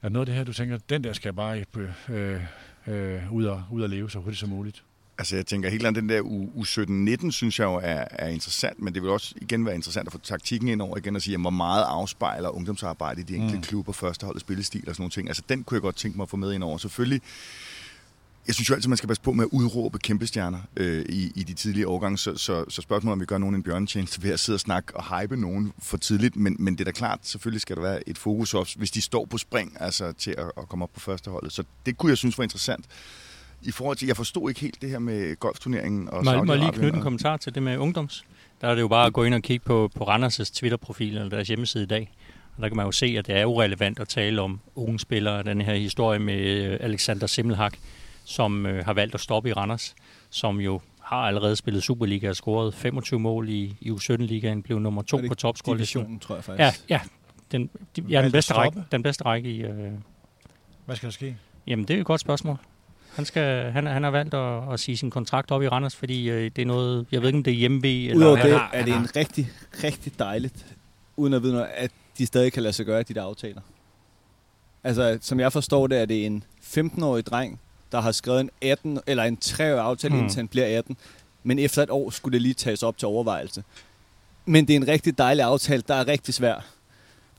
[0.02, 2.42] Er noget af det her, du tænker, den der skal bare øh, øh,
[2.88, 4.84] øh, ud, og, ud og leve så hurtigt som muligt?
[5.18, 8.94] Altså jeg tænker helt den der u, 17-19 synes jeg jo er, er interessant, men
[8.94, 11.50] det vil også igen være interessant at få taktikken ind over igen og sige, hvor
[11.50, 13.64] meget afspejler ungdomsarbejde i de enkelte mm.
[13.64, 15.28] klubber, førsteholdet spillestil og sådan nogle ting.
[15.28, 16.78] Altså den kunne jeg godt tænke mig at få med ind over.
[16.78, 17.22] Selvfølgelig,
[18.48, 21.44] jeg synes jo altid, man skal passe på med at udråbe kæmpestjerner øh, i, i
[21.44, 24.40] de tidlige årgange, så, så, så spørgsmålet om vi gør nogen en bjørnetjeneste ved at
[24.40, 27.62] sidde og snakke og hype nogen for tidligt, men, men det er da klart, selvfølgelig
[27.62, 30.70] skal der være et fokus op, hvis de står på spring altså, til at, at
[30.70, 31.52] komme op på førsteholdet.
[31.52, 32.86] Så det kunne jeg synes var interessant
[33.66, 36.60] i forhold til, jeg forstod ikke helt det her med golfturneringen og Må, må jeg
[36.60, 38.26] lige knytte en kommentar til det med ungdoms?
[38.62, 41.30] Der er det jo bare at gå ind og kigge på, på Randers' Twitter-profil eller
[41.30, 42.12] deres hjemmeside i dag.
[42.56, 45.44] Og der kan man jo se, at det er urelevant at tale om unge spillere.
[45.44, 47.74] Den her historie med øh, Alexander Simmelhak,
[48.24, 49.96] som øh, har valgt at stoppe i Randers,
[50.30, 55.02] som jo har allerede spillet Superliga og scoret 25 mål i, i U17-ligaen, blev nummer
[55.02, 55.86] to på topscore
[56.22, 56.60] tror jeg faktisk.
[56.60, 57.00] Ja, ja.
[57.52, 59.62] Den, de, ja, den bedste, række, den bedste række i...
[59.62, 59.92] Øh...
[60.86, 61.38] Hvad skal der ske?
[61.68, 62.58] Jamen, det er et godt spørgsmål.
[63.16, 66.30] Han, skal, han, han har valgt at, at sige sin kontrakt op i Randers, fordi
[66.30, 68.16] øh, det er noget, jeg ved ikke, om det er hjemme eller...
[68.16, 69.52] Udover det har, er det en rigtig,
[69.84, 70.66] rigtig dejligt,
[71.18, 73.62] uden at vide noget, at de stadig kan lade sig gøre de der aftaler.
[74.84, 77.60] Altså, som jeg forstår det, er det en 15-årig dreng,
[77.92, 80.24] der har skrevet en 18 eller en 3-årig aftale, hmm.
[80.24, 80.98] indtil han bliver 18.
[81.44, 83.64] Men efter et år skulle det lige tages op til overvejelse.
[84.46, 86.73] Men det er en rigtig dejlig aftale, der er rigtig svær.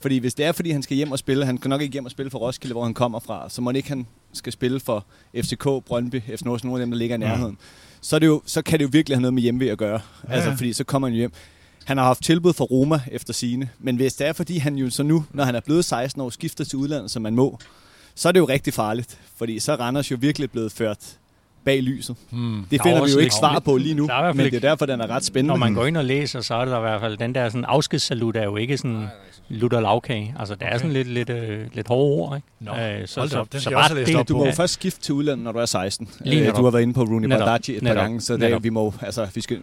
[0.05, 2.05] Fordi hvis det er, fordi han skal hjem og spille, han kan nok ikke hjem
[2.05, 5.05] og spille for Roskilde, hvor han kommer fra, så må ikke han skal spille for
[5.35, 7.57] FCK, Brøndby, FC Norge, nogle af dem, der ligger i nærheden, mm.
[8.01, 9.99] så, er det jo, så kan det jo virkelig have noget med hjemve at gøre.
[10.27, 10.33] Ja.
[10.33, 11.31] Altså, fordi så kommer han hjem.
[11.85, 14.89] Han har haft tilbud fra Roma efter sine, men hvis det er, fordi han jo
[14.89, 17.59] så nu, når han er blevet 16 år, skifter til udlandet, som man må,
[18.15, 21.17] så er det jo rigtig farligt, fordi så er Randers jo virkelig blevet ført
[21.65, 22.15] bag lyset.
[22.29, 22.65] Hmm.
[22.71, 25.07] Det finder vi jo ikke svar på lige nu, men det er derfor, den er
[25.07, 25.47] ret spændende.
[25.47, 27.49] Når man går ind og læser, så er det der i hvert fald, den der
[27.49, 29.07] sådan afskedssalut er jo ikke sådan
[29.49, 30.35] lutter lavkage.
[30.39, 30.73] Altså, det okay.
[30.73, 32.47] er sådan lidt, lidt, øh, lidt hårde ord, ikke?
[32.59, 33.47] Nå, øh, så, så, op.
[33.51, 35.65] så, så bare det, op du må jo først skifte til udlandet, når du er
[35.65, 36.09] 16.
[36.19, 38.69] Lige øh, du har været inde på Rooney Baldacci et par gange, så det, vi
[38.69, 39.57] må, altså, vi skal,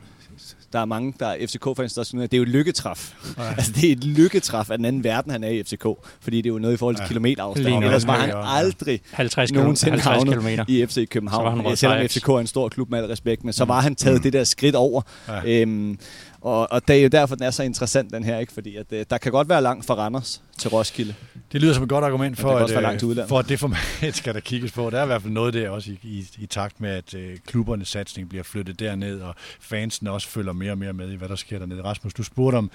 [0.73, 3.15] der er mange, der er FCK-fans, der synes, at det er jo et lykketræf.
[3.39, 3.49] Ja.
[3.59, 5.87] altså, det er et lykketræf af den anden verden, han er i FCK.
[6.21, 7.09] Fordi det er jo noget i forhold til ja.
[7.09, 7.85] kilometerafstand.
[7.85, 11.67] Ellers var han aldrig 50 nogensinde 50 havnet i FC København.
[11.67, 14.17] Ja, selvom FCK er en stor klub med al respekt, men så var han taget
[14.17, 14.23] mm.
[14.23, 15.03] det der skridt over.
[15.29, 15.61] Ja.
[15.61, 15.99] Øhm,
[16.41, 18.53] og, og det er jo derfor, den er så interessant, den her, ikke?
[18.53, 21.15] fordi at, øh, der kan godt være langt fra Randers til Roskilde.
[21.53, 24.41] Det lyder som et godt argument for, at, øh, for at det format skal der
[24.41, 24.91] kigges på.
[24.91, 27.39] Der er i hvert fald noget der også i, i, i takt med, at øh,
[27.47, 31.29] klubbernes satsning bliver flyttet derned, og fansene også følger mere og mere med i, hvad
[31.29, 31.85] der sker dernede.
[31.85, 32.71] Rasmus, du spurgte om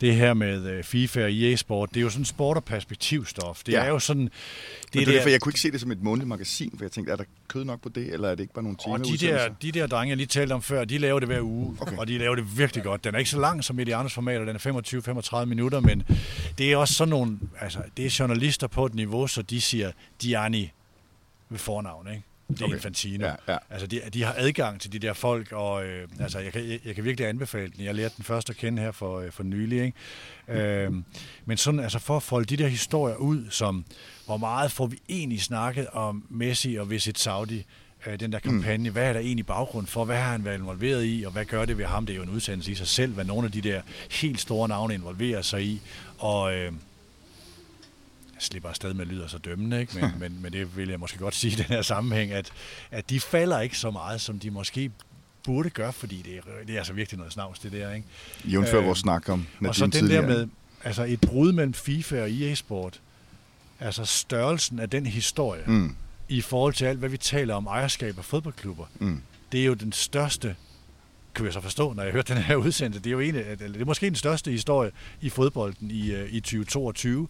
[0.00, 1.88] det her med øh, FIFA og EA-sport.
[1.88, 3.62] Det er jo sådan sport- og perspektivstof.
[3.66, 3.84] Det ja.
[3.84, 4.22] er jo sådan...
[4.22, 4.32] Det,
[4.92, 7.12] det er derfor, jeg kunne ikke se det som et månedligt magasin, for jeg tænkte,
[7.12, 8.98] er der kød nok på det, eller er det ikke bare nogle timer?
[8.98, 11.40] Og de der, de der drenge, jeg lige talte om før, de laver det hver
[11.40, 11.96] uge, okay.
[11.96, 13.04] og de laver det virkelig godt.
[13.04, 16.02] Den er ikke så lang som i de andre formater, den er 25-35 minutter, men
[16.58, 17.25] det er også sådan nogle,
[17.60, 20.72] altså, det er journalister på et niveau, så de siger Diani
[21.48, 22.22] ved fornavn, ikke?
[22.48, 22.74] Det er okay.
[22.74, 23.26] Infantino.
[23.26, 23.58] Ja, ja.
[23.70, 26.80] Altså, de, de har adgang til de der folk, og øh, altså, jeg, kan, jeg,
[26.84, 27.84] jeg kan virkelig anbefale den.
[27.84, 29.84] Jeg lærte den først at kende her for, øh, for nylig.
[29.84, 30.62] Ikke?
[30.62, 30.92] Øh,
[31.44, 33.84] men sådan, altså, for at folde de der historier ud, som
[34.26, 37.64] hvor meget får vi egentlig snakket om Messi og Visit Saudi,
[38.06, 38.88] øh, den der kampagne.
[38.88, 38.92] Mm.
[38.92, 40.04] Hvad er der egentlig baggrund for?
[40.04, 41.24] Hvad har han været involveret i?
[41.26, 42.06] Og hvad gør det ved ham?
[42.06, 44.68] Det er jo en udsendelse i sig selv, hvad nogle af de der helt store
[44.68, 45.80] navne involverer sig i.
[46.18, 46.72] Og øh,
[48.38, 49.98] slipper afsted med lyder så dømmende, ikke?
[50.00, 52.50] Men, men, men det vil jeg måske godt sige i den her sammenhæng, at,
[52.90, 54.90] at de falder ikke så meget, som de måske
[55.44, 58.06] burde gøre, fordi det er, det er altså virkelig noget snavs, det der, ikke?
[58.44, 60.22] Jævnfør Øh, vores snak om Nadine Og så den tidligere.
[60.22, 60.48] der med,
[60.84, 63.00] altså et brud mellem FIFA og EA Sport,
[63.80, 65.96] altså størrelsen af den historie, mm.
[66.28, 69.22] I forhold til alt, hvad vi taler om ejerskab af fodboldklubber, mm.
[69.52, 70.56] det er jo den største,
[71.34, 73.56] kan jeg så forstå, når jeg hørte den her udsendelse, det er jo en, eller
[73.56, 77.28] det er måske den største historie i fodbolden i, øh, i 2022,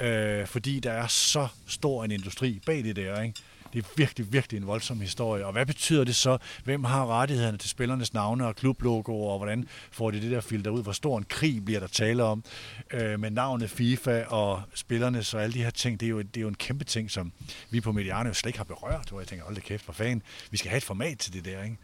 [0.00, 3.34] øh, fordi der er så stor en industri bag det der, ikke?
[3.72, 5.46] Det er virkelig, virkelig en voldsom historie.
[5.46, 6.38] Og hvad betyder det så?
[6.64, 10.70] Hvem har rettighederne til spillernes navne og klublogoer, og hvordan får de det der filter
[10.70, 10.82] ud?
[10.82, 12.44] Hvor stor en krig bliver der tale om
[12.90, 16.00] øh, med navnet FIFA og spillernes og alle de her ting?
[16.00, 17.32] Det er jo, det er jo en kæmpe ting, som
[17.70, 19.08] vi på Mediano jo slet ikke har berørt.
[19.10, 20.22] Hvor jeg tænker, hold da kæft, for fanden.
[20.50, 21.76] Vi skal have et format til det der, ikke?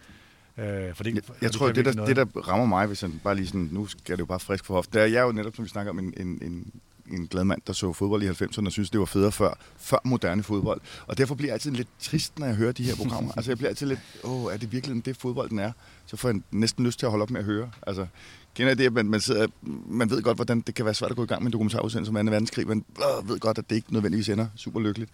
[0.58, 3.10] Øh, for det, Jeg, jeg tror, kan det der, det der rammer mig, hvis jeg
[3.24, 5.24] bare lige sådan, nu skal det jo bare frisk for hoften, det er, jeg er
[5.24, 6.72] jo netop, som vi snakker om, en, en, en,
[7.11, 9.98] en glad mand, der så fodbold i 90'erne og synes, det var federe før, før
[10.05, 10.80] moderne fodbold.
[11.07, 13.32] Og derfor bliver jeg altid lidt trist, når jeg hører de her programmer.
[13.36, 15.72] altså jeg bliver altid lidt, åh, er det virkelig det fodbolden er?
[16.07, 17.70] Så får jeg næsten lyst til at holde op med at høre.
[17.86, 18.07] Altså,
[18.55, 19.46] kender jeg det, at man, man, sidder,
[19.86, 22.11] man ved godt, hvordan det kan være svært at gå i gang med en dokumentarudsendelse
[22.11, 22.30] om 2.
[22.30, 25.11] verdenskrig, men øh, ved godt, at det ikke nødvendigvis ender super lykkeligt.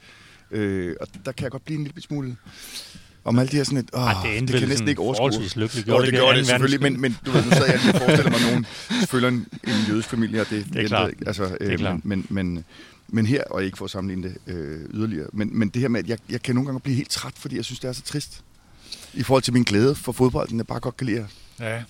[0.51, 2.37] Øh, og der kan jeg godt blive en lille smule
[3.25, 5.21] om alle de her sådan et, åh, Ej, det endte det kan næsten ikke overskue.
[5.21, 5.89] forholdsvis lykkeligt.
[5.89, 7.81] Jo, Gjorde det det gjorde ikke det selvfølgelig, men, men du ved, nu sad jeg
[7.85, 8.65] lige og forestiller mig, at nogen
[9.07, 11.11] følger en, en jødisk familie, og det, Det er klart.
[11.27, 12.05] Altså, øh, klart.
[12.05, 12.65] Men, men, men,
[13.09, 16.01] men her, og ikke for at sammenligne det øh, yderligere, men, men det her med,
[16.01, 18.03] at jeg, jeg kan nogle gange blive helt træt, fordi jeg synes, det er så
[18.03, 18.43] trist.
[19.15, 21.27] I forhold til min glæde for fodbolden, jeg bare godt kan lide.
[21.61, 21.83] Ja.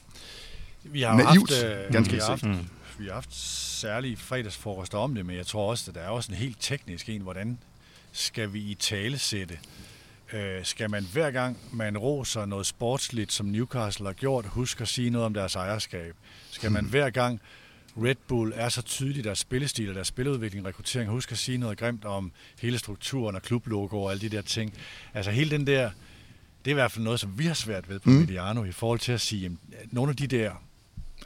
[0.84, 2.56] Vi har Naivt, haft, øh, ganske vi har haft, Mm.
[2.98, 3.34] vi har haft
[3.80, 7.08] særlige fredagsfrokoster om det, men jeg tror også, at der er også en helt teknisk
[7.08, 7.58] en, hvordan
[8.12, 9.58] skal vi i tale sætte?
[10.32, 14.88] Øh, skal man hver gang, man roser noget sportsligt, som Newcastle har gjort, huske at
[14.88, 16.14] sige noget om deres ejerskab?
[16.50, 17.40] Skal man hver gang
[17.96, 21.78] Red Bull er så tydelig deres spillestil og deres spiludvikling, rekruttering, huske at sige noget
[21.78, 24.74] grimt om hele strukturen og klublogo og alle de der ting?
[25.14, 25.90] Altså hele den der,
[26.64, 28.14] det er i hvert fald noget, som vi har svært ved på Mm.
[28.14, 28.20] mm.
[28.20, 30.52] Mediano i forhold til at sige, at nogle af de der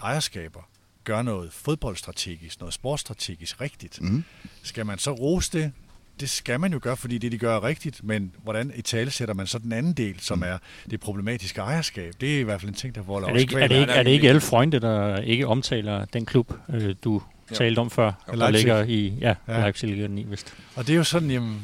[0.02, 0.68] ejerskaber
[1.04, 4.00] gør noget fodboldstrategisk, noget sportsstrategisk rigtigt.
[4.02, 4.24] Mm.
[4.62, 5.72] Skal man så rose det?
[6.20, 9.10] Det skal man jo gøre, fordi det, de gør er rigtigt, men hvordan i tale
[9.10, 10.58] sætter man så den anden del, som er
[10.90, 12.12] det problematiske ejerskab?
[12.20, 13.92] Det er i hvert fald en ting, der volder Er det, ikke, er, det ikke,
[13.92, 17.54] er det ikke El Freunde, der ikke omtaler den klub, øh, du Jo.
[17.54, 18.52] talte om før, der Leipzig.
[18.66, 19.54] ligger i ja, Ja.
[19.54, 19.60] ja.
[19.60, 20.54] Leipzig ligger den i, vist.
[20.74, 21.62] Og det er jo sådan, jamen,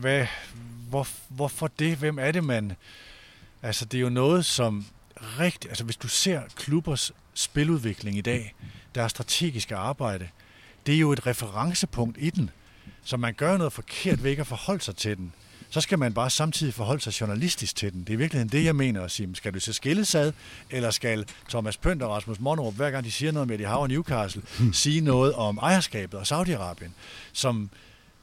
[0.00, 0.26] hvad,
[0.88, 1.96] hvor, hvorfor det?
[1.96, 2.72] Hvem er det, man...
[3.62, 4.84] Altså, det er jo noget, som
[5.38, 5.70] rigtigt...
[5.70, 8.54] Altså, hvis du ser klubbers spiludvikling i dag,
[8.94, 10.28] deres strategiske arbejde,
[10.86, 12.50] det er jo et referencepunkt i den.
[13.04, 15.32] Så man gør noget forkert ved ikke at forholde sig til den.
[15.70, 18.04] Så skal man bare samtidig forholde sig journalistisk til den.
[18.04, 19.34] Det er virkelig det, jeg mener at sige.
[19.34, 20.32] Skal du se skilles ad,
[20.70, 23.64] eller skal Thomas Pønt og Rasmus Monnerup, hver gang de siger noget med, at de
[23.64, 24.42] har og Newcastle,
[24.72, 26.90] sige noget om ejerskabet og Saudi-Arabien,
[27.32, 27.70] som,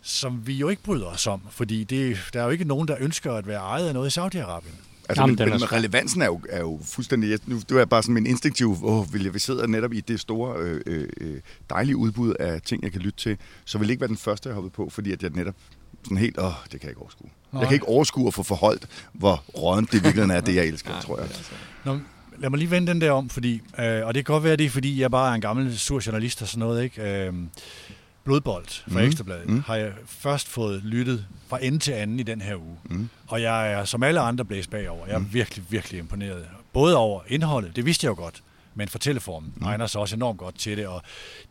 [0.01, 2.95] som vi jo ikke bryder os om, fordi det, der er jo ikke nogen, der
[2.99, 4.86] ønsker at være ejet af noget i Saudi-Arabien.
[5.09, 5.73] Altså, Jamen, men, er men svær.
[5.73, 7.29] relevansen er jo, er jo fuldstændig...
[7.29, 8.77] jeg- Nu, det var bare sådan min instinktiv...
[8.83, 11.39] Åh, vil jeg, vi sidder netop i det store, øh, øh,
[11.69, 14.49] dejlige udbud af ting, jeg kan lytte til, så vil det ikke være den første,
[14.49, 15.55] jeg hoppede på, fordi at jeg netop
[16.03, 16.37] sådan helt...
[16.39, 17.29] Åh, det kan jeg ikke overskue.
[17.51, 17.59] Nej.
[17.59, 20.65] Jeg kan ikke overskue at få forholdt, hvor rådent det i virkeligheden er, det jeg
[20.71, 21.23] elsker, Nej, tror jeg.
[21.23, 21.51] er altså-
[21.85, 21.99] Nå,
[22.39, 24.65] lad mig lige vende den der om, fordi, øh, og det kan godt være, det
[24.65, 27.25] er, fordi jeg bare er en gammel sur journalist og sådan noget, ikke?
[27.27, 27.33] Øh,
[28.27, 29.05] Blodbold fra Mm.
[29.07, 29.63] Ekstrabladet mm.
[29.67, 32.77] har jeg først fået lyttet fra ende til anden i den her uge.
[32.83, 33.09] Mm.
[33.27, 35.05] Og jeg er, som alle andre, blæst bagover.
[35.07, 35.33] Jeg er Mm.
[35.33, 36.45] virkelig, virkelig imponeret.
[36.73, 38.43] Både over indholdet, det vidste jeg jo godt,
[38.75, 39.63] men fortælleformen Mm.
[39.65, 40.87] egner sig også enormt godt til det.
[40.87, 41.01] Og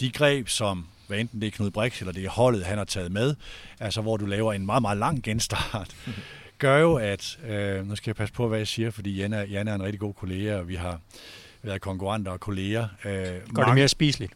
[0.00, 2.84] de greb, som hvad enten det er Knud Brix, eller det er holdet, han har
[2.84, 3.34] taget med,
[3.80, 5.96] altså hvor du laver en meget, meget lang genstart,
[6.58, 9.42] gør jo, at, øh, nu skal jeg passe på, hvad jeg siger, fordi Jan er,
[9.42, 11.00] Jan er en rigtig god kollega, og vi har
[11.66, 12.88] været konkurrenter og kolleger.
[13.04, 14.32] Øh, Gør det mange, mere spiseligt.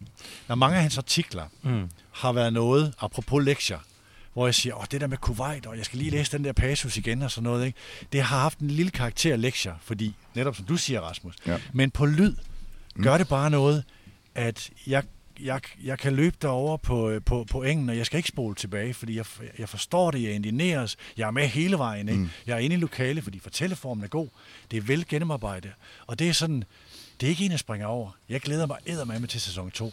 [0.49, 1.91] når mange af hans artikler Mm.
[2.12, 3.78] har været noget, apropos lektier,
[4.33, 6.53] hvor jeg siger, åh, det der med Kuwait, og jeg skal lige læse den der
[6.53, 7.78] passus igen og sådan noget, ikke?
[8.12, 11.59] det har haft en lille karakter af lektier, fordi, netop som du siger, Rasmus, Ja.
[11.72, 12.35] men på lyd
[13.03, 13.85] gør det bare noget,
[14.35, 15.03] at jeg,
[15.41, 18.55] jeg, jeg kan løbe derover på, øh, på, på engen, og jeg skal ikke spole
[18.55, 19.24] tilbage, fordi jeg,
[19.59, 22.18] jeg forstår det, jeg indineres, jeg er med hele vejen, ikke?
[22.20, 22.24] Mm.
[22.24, 22.31] Mm.
[22.47, 24.28] jeg er inde i lokale, fordi fortælleformen er god,
[24.70, 25.70] det er vel gennemarbejdet,
[26.07, 26.64] og det er sådan,
[27.21, 28.11] det er ikke en, jeg springer over.
[28.29, 29.93] Jeg glæder mig eddermame til sæson 2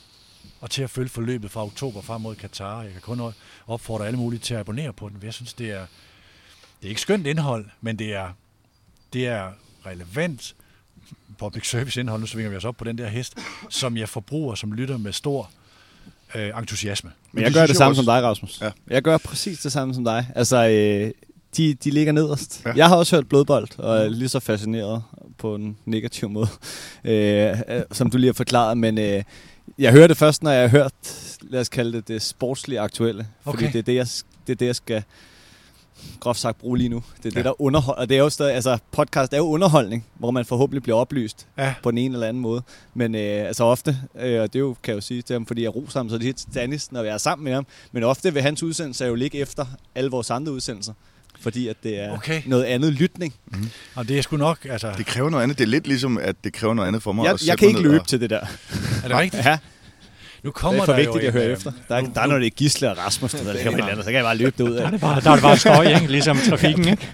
[0.62, 2.82] og til at følge forløbet fra oktober frem mod Katar.
[2.82, 3.34] Jeg kan kun
[3.68, 5.86] opfordre alle mulige til at abonnere på den, for jeg synes, det er,
[6.82, 8.30] det er ikke skønt indhold, men det er,
[9.14, 9.50] det er
[9.86, 10.56] relevant
[11.38, 13.34] public service indhold, nu svinger vi os op på den der hest,
[13.70, 15.50] som jeg forbruger, som lytter med stor
[16.36, 17.12] øh, entusiasme.
[17.32, 18.62] Men jeg det gør det jeg samme også- som dig, Rasmus.
[18.62, 18.72] Ja.
[18.88, 20.28] Jeg gør præcis det samme som dig.
[20.36, 21.12] Altså, øh,
[21.58, 22.62] de, de ligger nederst.
[22.66, 22.74] Ja.
[22.76, 25.04] Jeg har også hørt blodbold, og er lige så fascineret
[25.38, 26.48] på en negativ måde,
[27.04, 28.78] øh, øh, som du lige har forklaret.
[28.78, 29.24] Men øh,
[29.78, 30.92] jeg hører det først, når jeg har hørt,
[31.42, 33.28] lad os kalde det det sportslige aktuelle.
[33.44, 33.68] Fordi Okay.
[33.74, 34.08] det, er det, jeg,
[34.48, 35.04] det er det, jeg skal
[36.20, 37.04] groft sagt bruge lige nu.
[37.18, 37.40] Det er ja.
[37.40, 38.02] det, der underholder.
[38.02, 41.48] Og det er jo stadig, altså podcast er jo underholdning, hvor man forhåbentlig bliver oplyst
[41.58, 41.74] Ja.
[41.84, 42.62] på den ene eller anden måde.
[42.94, 45.46] Men øh, altså ofte, øh, og det er jo, kan jeg jo sige til ham,
[45.46, 47.66] fordi jeg roser ham så lidt til Dennis, når jeg er sammen med ham.
[47.92, 49.66] Men ofte vil hans udsendelse jo ligge efter
[49.96, 50.94] alle vores andre udsendelser.
[51.40, 52.42] Fordi at det er Okay.
[52.46, 53.34] noget andet lytning.
[53.96, 54.92] Og det er sgu nok, altså...
[54.98, 55.58] Det kræver noget andet.
[55.58, 57.26] Det er lidt ligesom, at det kræver noget andet for mig.
[57.26, 58.40] Jeg, jeg kan ikke løbe og- til det der.
[59.04, 59.46] Er det rigtigt?
[59.46, 59.58] Ja,
[60.44, 61.72] Nu det kommer er for der vigtigt jo at høre en, efter.
[61.72, 63.86] øh, Der er, nu- der er noget, det er Gisle og Rasmus, der, der eller
[63.88, 65.58] andet, så kan jeg bare løbe derud Der er det bare, der er det bare
[65.58, 66.08] støj, ikke?
[66.12, 67.08] Ligesom trafikken, ikke?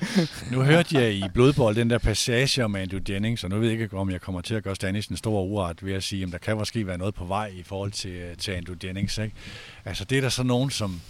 [0.51, 3.81] Nu hørte jeg i Blodbold den der passage om Andrew Jennings, og nu ved jeg
[3.81, 6.31] ikke, om jeg kommer til at gøre Stanis en stor uret ved at sige, at
[6.31, 9.17] der kan måske være noget på vej i forhold til, øh, til Andrew Jennings.
[9.17, 9.35] Ikke?
[9.85, 11.01] Altså det er der så nogen, som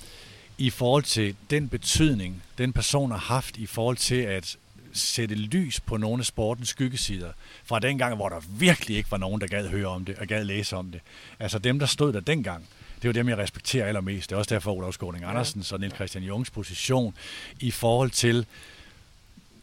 [0.58, 4.58] i forhold til den betydning, den person har haft i forhold til at
[4.93, 7.32] sætte lys på nogle af sportens skyggesider,
[7.66, 10.28] fra den gang, hvor der virkelig ikke var nogen, der gad høre om det og
[10.28, 11.01] gad læse om det.
[11.39, 14.30] Altså dem, der stod der dengang, det er jo dem, jeg respekterer allermest.
[14.30, 17.16] Det er også derfor Olav Skåning Andersens og Niels Christian Jungs position
[17.60, 18.45] i forhold til,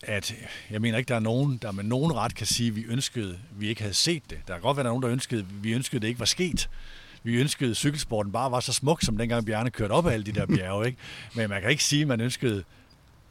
[0.03, 0.35] at
[0.71, 3.39] jeg mener ikke, der er nogen, der med nogen ret kan sige, at vi ønskede,
[3.51, 4.39] vi ikke havde set det.
[4.49, 6.69] Der kan godt være, der er nogen, der ønskede, vi ønskede, det ikke var sket.
[7.23, 10.27] Vi ønskede, at cykelsporten bare var så smuk, som dengang Bjarne kørte op ad alle
[10.27, 10.87] de der bjerge.
[10.87, 10.99] Ikke?
[11.35, 12.65] Men man kan ikke sige, at man ønskede,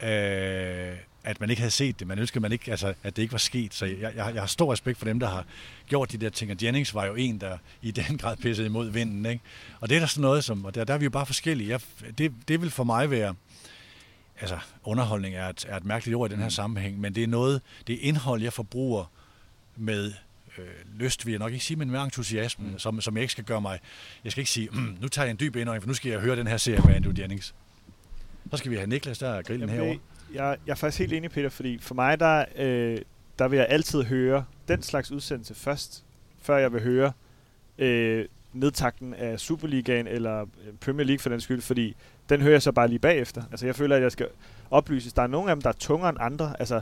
[0.02, 2.06] øh, at man ikke havde set det.
[2.06, 3.74] Man ønskede, man ikke, altså, at det ikke var sket.
[3.74, 5.44] Så jeg, jeg, jeg har stor respekt for dem, der har
[5.86, 6.50] gjort de der ting.
[6.50, 9.26] Og Jennings var jo en, der i den grad pissede imod vinden.
[9.26, 9.44] Ikke?
[9.80, 11.70] Og det er der sådan noget, som, og der, der er vi jo bare forskellige.
[11.70, 11.80] Jeg,
[12.18, 13.34] det, det vil for mig være,
[14.40, 17.28] altså underholdning er et, er et mærkeligt ord i den her sammenhæng, men det er
[17.28, 19.04] noget, det er indhold, jeg forbruger
[19.76, 20.12] med
[20.58, 20.64] øh,
[20.98, 22.78] lyst, vil jeg nok ikke sige, men med entusiasme, mm.
[22.78, 23.80] som, som jeg ikke skal gøre mig.
[24.24, 26.20] Jeg skal ikke sige, mm, nu tager jeg en dyb indånding, for nu skal jeg
[26.20, 27.54] høre den her serie med Andrew Jennings.
[28.50, 30.00] Så skal vi have Niklas, der er grillen Jamen, herovre.
[30.34, 32.98] jeg, jeg er faktisk helt enig, Peter, fordi for mig, der, øh,
[33.38, 36.04] der vil jeg altid høre den slags udsendelse først,
[36.42, 37.12] før jeg vil høre
[37.78, 41.96] øh, nedtakten af Superligaen eller øh, Premier League for den skyld, fordi
[42.28, 43.42] den hører jeg så bare lige bagefter.
[43.50, 44.28] Altså jeg føler, at jeg skal
[44.70, 45.12] oplyses.
[45.12, 46.56] Der er nogle af dem, der er tungere end andre.
[46.58, 46.80] Altså,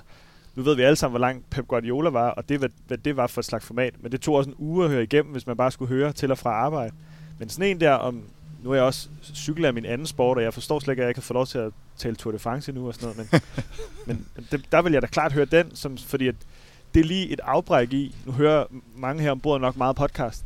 [0.59, 3.16] nu ved vi alle sammen, hvor lang Pep Guardiola var, og det, hvad, hvad det
[3.16, 3.94] var for et slags format.
[4.02, 6.30] Men det tog også en uge at høre igennem, hvis man bare skulle høre til
[6.30, 6.94] og fra arbejde.
[7.38, 8.22] Men sådan en der om...
[8.62, 11.04] Nu er jeg også cykler af min anden sport, og jeg forstår slet ikke, at
[11.04, 13.42] jeg ikke kan få lov til at tale Tour de France endnu og sådan noget.
[14.06, 16.34] Men, men det, der vil jeg da klart høre den, som, fordi at
[16.94, 18.14] det er lige et afbræk i.
[18.26, 18.64] Nu hører
[18.96, 20.44] mange her ombord nok meget podcast.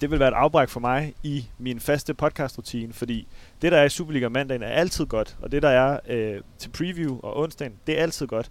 [0.00, 3.26] Det vil være et afbræk for mig i min faste podcast-rutine, fordi
[3.62, 6.68] det, der er i Superliga mandagen, er altid godt, og det, der er øh, til
[6.68, 8.50] preview og onsdagen, det er altid godt.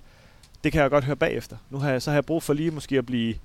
[0.64, 1.58] Det kan jeg godt høre bagefter.
[1.70, 3.36] Nu har jeg, så har jeg brug for lige måske at blive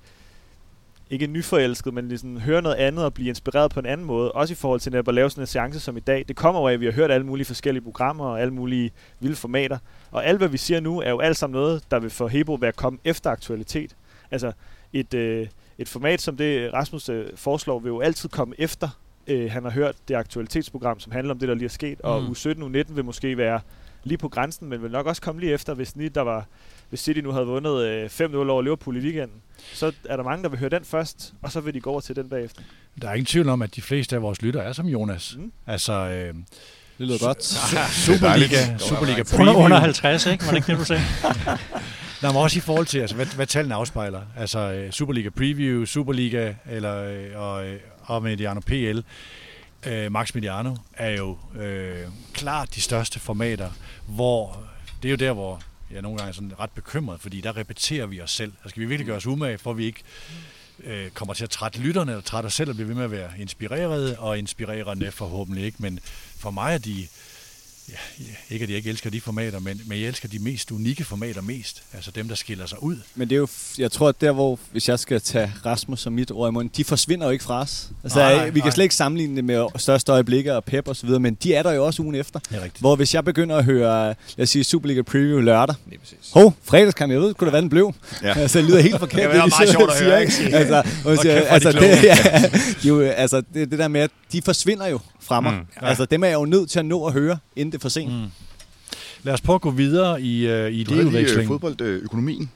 [1.09, 4.31] ikke nyforelsket, men ligesom høre noget andet og blive inspireret på en anden måde.
[4.31, 6.25] Også i forhold til at lave sådan en seance som i dag.
[6.27, 8.91] Det kommer jo af, at vi har hørt alle mulige forskellige programmer og alle mulige
[9.19, 9.77] vilde formater.
[10.11, 12.53] Og alt, hvad vi siger nu, er jo alt sammen noget, der vil for Hebo
[12.53, 13.95] være komme efter aktualitet.
[14.31, 14.51] Altså
[14.93, 15.47] et, øh,
[15.77, 18.89] et format som det, Rasmus øh, foreslår, vil jo altid komme efter,
[19.27, 22.01] øh, han har hørt det aktualitetsprogram, som handler om det, der lige er sket.
[22.01, 22.29] Og Mm.
[22.29, 23.59] u 17 u 19 vil måske være
[24.03, 26.45] lige på grænsen, men vil nok også komme lige efter, hvis, ni, der var,
[26.89, 29.37] hvis City nu havde vundet øh, 5-0 over Liverpool i weekenden.
[29.73, 31.99] Så er der mange, der vil høre den først, og så vil de gå over
[32.01, 32.61] til den bagefter.
[33.01, 35.35] Der er ingen tvivl om, at de fleste af vores lyttere er som Jonas.
[35.39, 35.51] Mm.
[35.67, 37.43] Altså, øh, Det lyder godt.
[37.91, 38.77] Superliga.
[38.77, 39.49] Superliga Preview.
[39.49, 40.45] Under, under 50, ikke?
[40.45, 41.01] Var det ikke det, du sagde?
[42.21, 44.21] Nej, men også i forhold til, altså, hvad, hvad tallene afspejler.
[44.37, 48.99] Altså øh, Superliga Preview, Superliga eller, øh, og, øh, og Mediano PL.
[49.87, 51.95] Øh, Max Mediano er jo øh,
[52.33, 53.69] klart de største formater,
[54.07, 54.63] hvor
[55.03, 55.61] det er jo der, hvor
[55.91, 58.51] jeg er nogle gange er sådan ret bekymret, fordi der repeterer vi os selv.
[58.57, 60.03] Altså, skal vi virkelig gøre os umage, for at vi ikke
[60.83, 63.11] øh, kommer til at trætte lytterne, eller trætte os selv og blive ved med at
[63.11, 65.77] være inspirerede, og inspirerende forhåbentlig ikke.
[65.81, 65.99] Men
[66.37, 67.07] for mig er de,
[67.89, 70.71] ja, ja, ikke at jeg ikke elsker de formater, men, men jeg elsker de mest
[70.71, 71.83] unikke formater mest.
[71.93, 72.97] Altså dem, der skiller sig ud.
[73.15, 76.13] Men det er jo, jeg tror, at der hvor, hvis jeg skal tage Rasmus som
[76.13, 77.89] mit ord i munden, de forsvinder jo ikke fra os.
[78.03, 78.73] Altså, Nej, nej, nej, vi kan nej.
[78.73, 81.63] slet ikke sammenligne det med største øjeblikke og pep og så videre, men de er
[81.63, 82.39] der jo også ugen efter.
[82.39, 82.79] Det er rigtigt.
[82.79, 85.75] Hvor hvis jeg begynder at høre, lad os sige, Superliga Preview lørdag.
[86.33, 87.93] Hov, fredagskamp, jeg ved, kunne det være, den blev.
[88.23, 88.27] Ja.
[88.27, 88.33] Ja.
[88.49, 89.19] Altså, det lyder helt forkert.
[89.19, 90.57] Det var de meget sidder sjovt og at siger, høre, ikke?
[90.57, 91.95] Altså, siger, er de altså, kloge.
[91.95, 92.15] det, ja,
[92.83, 95.53] de, er jo, altså det, det der med, at de forsvinder jo fra mig.
[95.53, 95.57] Mm.
[95.59, 95.65] Mm.
[95.87, 97.89] Altså, dem er jeg jo nødt til at nå at høre, inden det er for
[97.89, 98.13] sent.
[98.13, 98.27] Mm.
[99.23, 102.51] Lad os prøve at gå videre i, øh, i Du øh, fodboldøkonomien.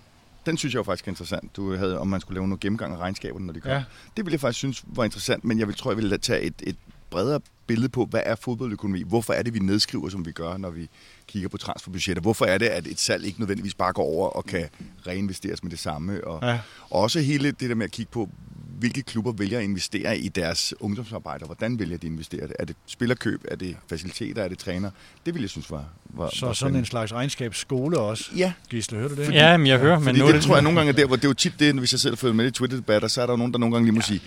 [0.46, 1.56] Den synes jeg jo faktisk er interessant.
[1.56, 3.72] Du havde, om man skulle lave noget gennemgang af regnskaberne, når de kom.
[3.72, 3.84] Ja.
[4.18, 6.54] Det ville jeg faktisk synes var interessant, men jeg vil, tror, jeg ville tage et,
[6.64, 6.76] et
[7.10, 9.04] bredere billede på, hvad er fodboldøkonomi?
[9.08, 10.90] Hvorfor er det, vi nedskriver, som vi gør, når vi
[11.28, 12.22] kigger på transferbudgetter?
[12.22, 14.66] Hvorfor er det, at et salg ikke nødvendigvis bare går over og kan
[15.08, 16.28] reinvesteres med det samme?
[16.28, 16.60] Og, Ja.
[16.90, 18.30] og også hele det der med at kigge på,
[18.84, 22.54] hvilke klubber vælger at investere i deres ungdomsarbejde, og hvordan vælger de at investere det?
[22.60, 23.46] Er det spillerkøb?
[23.52, 24.44] Er det faciliteter?
[24.44, 24.92] Er det træner?
[25.26, 26.80] Det ville jeg synes var, var Så var sådan spændende.
[26.80, 28.32] en slags regnskabsskole også.
[28.38, 29.26] Ja, Gisle, hører du det?
[29.26, 30.44] Fordi- Ja, men jeg hører, men fordi nu det, er det...
[30.46, 32.18] tror jeg nogle gange er der, hvor det er jo tit det, hvis jeg selv
[32.18, 34.06] følger med i Twitter-debatter, så er der jo nogen, der nogle gange lige må ja,
[34.06, 34.22] sige,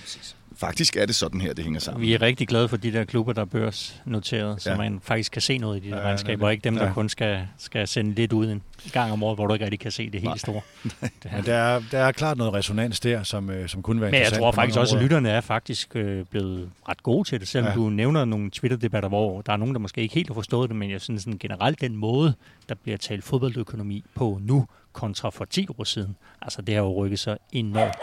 [0.57, 2.03] faktisk er det sådan her, det hænger sammen.
[2.03, 4.77] Vi er rigtig glade for de der klubber, der er børsnoteret, så Ja.
[4.77, 6.45] man faktisk kan se noget i de der Ja, ja, regnskaber, nemlig.
[6.47, 6.93] og ikke dem, der Ja.
[6.93, 9.91] kun skal, skal sende lidt ud en gang om året, hvor du ikke rigtig kan
[9.91, 10.61] se det helt store.
[11.01, 11.37] Det her.
[11.37, 14.15] Men der er, der er klart noget resonans der, som, øh, som kunne være Men
[14.15, 17.49] jeg interessant tror faktisk også, at lytterne er faktisk øh, blevet ret gode til det,
[17.49, 17.71] selvom Ja.
[17.71, 17.77] ja.
[17.77, 20.77] du nævner nogle Twitter-debatter, hvor der er nogen, der måske ikke helt har forstået det,
[20.77, 22.35] men jeg synes sådan generelt den måde,
[22.69, 26.95] der bliver talt fodboldøkonomi på nu, kontra for 10 år siden, altså det har jo
[27.05, 27.95] rykket sig enormt.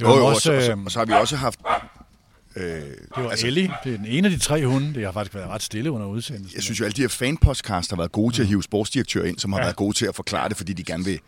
[0.00, 1.60] Jo, jo, og, også, så, og, så, øh, og så har vi også haft...
[2.56, 4.94] Øh, det var altså, Ellie, det er den ene af de tre hunde.
[4.94, 6.56] Det har faktisk været ret stille under udsendelsen.
[6.56, 9.38] Jeg synes jo, alle de her fanpodcasts har været gode til at hive sportsdirektører ind,
[9.38, 9.64] som har ja.
[9.64, 11.20] været gode til at forklare det, fordi de gerne vil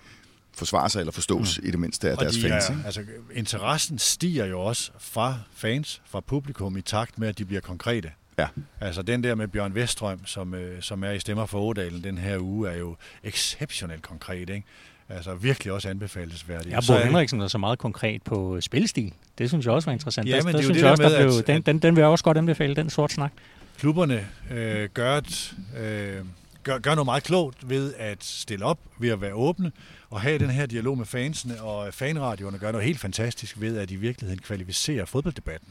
[0.57, 1.69] forsvare sig eller forstås mm.
[1.69, 2.69] i det mindste af og deres de fans.
[2.69, 2.83] er, ikke?
[2.87, 3.03] altså,
[3.35, 8.11] interessen stiger jo også fra fans, fra publikum i takt med, at de bliver konkrete.
[8.39, 8.47] Ja.
[8.81, 12.19] Altså den der med Bjørn Vestrøm, som, øh, som er i Stemmer for Ådalen den
[12.19, 14.65] her uge, er jo exceptionelt konkret, ikke?
[15.09, 16.71] Altså virkelig også anbefalesværdig.
[16.73, 19.13] Jeg Så Bo Henriksen er så meget konkret på spillestil.
[19.39, 20.29] Det synes jeg også var interessant.
[20.29, 21.79] Ja, Der- men det jo synes det jeg også, der med, blev, at- den, den,
[21.79, 23.33] den vil jeg også godt anbefale, den sort snak.
[23.79, 26.17] klubberne øh, gør, et, øh,
[26.63, 29.73] gør, gør noget meget klogt ved at stille op, ved at være åbne,
[30.11, 33.91] og have den her dialog med fansene, og fanradioerne gør noget helt fantastisk ved at
[33.91, 35.69] i virkeligheden kvalificere fodbolddebatten.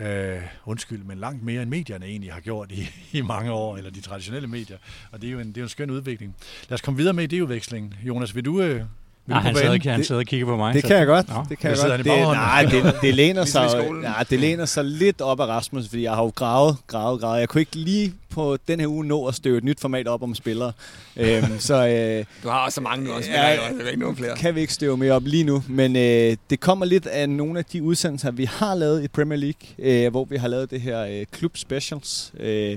[0.00, 0.36] Øh,
[0.66, 4.00] undskyld, men langt mere end medierne egentlig har gjort i, i mange år, eller de
[4.00, 4.76] traditionelle medier.
[5.12, 6.34] Og det er jo en, det er jo en skøn udvikling.
[6.68, 7.94] Lad os komme videre med idéudvekslingen.
[8.06, 8.84] Jonas, vil du, øh, vil
[9.26, 10.74] Nej, du han sidder, ikke, han sidder og kigger på mig.
[10.74, 11.28] Det så- kan jeg godt.
[11.28, 11.44] Nå.
[11.48, 12.06] Det kan jeg sidder godt.
[12.06, 15.88] Det, nej, det, det, læner Ligesom sig, nej, det læner sig lidt op af Rasmus,
[15.88, 17.40] fordi jeg har jo gravet, gravet, gravet.
[17.40, 20.22] Jeg kunne ikke lige på den her uge nå at støve et nyt format op
[20.22, 20.72] om spillere.
[21.16, 23.30] øhm, så øh, Du har også så mange nu også.
[23.30, 24.36] Ja, Ja, det er ikke nogen flere.
[24.36, 25.62] kan vi ikke støve mere op lige nu.
[25.68, 29.38] Men øh, det kommer lidt af nogle af de udsendelser, vi har lavet i Premier
[29.38, 32.76] League, øh, hvor vi har lavet det her øh, klub specials øh,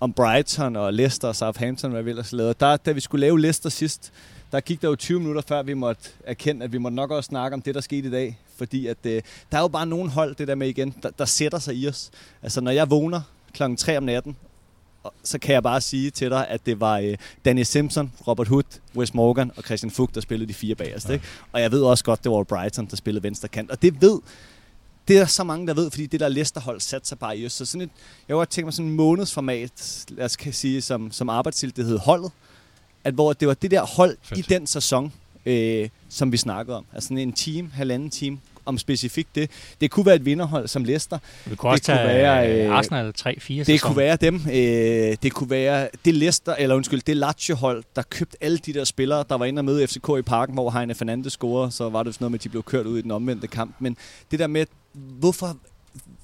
[0.00, 2.54] om Brighton og Leicester og Southampton, hvad vi ellers lavede.
[2.60, 4.12] Der, da vi skulle lave Leicester sidst,
[4.52, 7.28] der gik der jo 20 minutter før vi måtte erkende, at vi måtte nok også
[7.28, 8.38] snakke om det, der skete i dag.
[8.58, 11.24] Fordi at, øh, der er jo bare nogle hold, det der med igen, der, der
[11.24, 12.10] sætter sig i os.
[12.42, 13.20] Altså når jeg vågner
[13.54, 14.36] klokken 3 om natten,
[15.24, 18.80] så kan jeg bare sige til dig, at det var øh, Danny Simpson, Robert Hood,
[18.96, 21.12] Wes Morgan og Christian Fugt, der spillede de fire bagerste.
[21.12, 21.18] Ja.
[21.52, 23.70] Og jeg ved også godt, det var Brighton, der spillede venstre kant.
[23.70, 24.20] Og det ved,
[25.08, 27.52] det er så mange, der ved, fordi det der Leicester-hold satte sig bare i os.
[27.52, 27.90] Så sådan et,
[28.28, 31.76] jeg kunne godt tænke mig sådan en månedsformat, lad os kan sige, som, som arbejdstitel,
[31.76, 32.32] det hed holdet.
[33.04, 34.38] At hvor det var det der hold Fedt.
[34.38, 35.12] i den sæson,
[35.46, 36.84] øh, som vi snakkede om.
[36.92, 39.50] Altså sådan en team, halvanden team, om specifikt det.
[39.80, 41.18] Det kunne være et vinderhold som Leicester.
[41.46, 44.34] Vi kunne Det kunne være, være, øh, Arsenal 3-4 Det kunne være dem.
[44.34, 48.84] Øh, det kunne være det Leicester, eller undskyld, det Lazio-hold, der købte alle de der
[48.84, 52.02] spillere, der var inde og møde FCK i parken, hvor Heine Fernandes scorede, så var
[52.02, 53.74] det sådan noget med, at de blev kørt ud i den omvendte kamp.
[53.78, 53.96] Men
[54.30, 55.56] det der med, hvorfor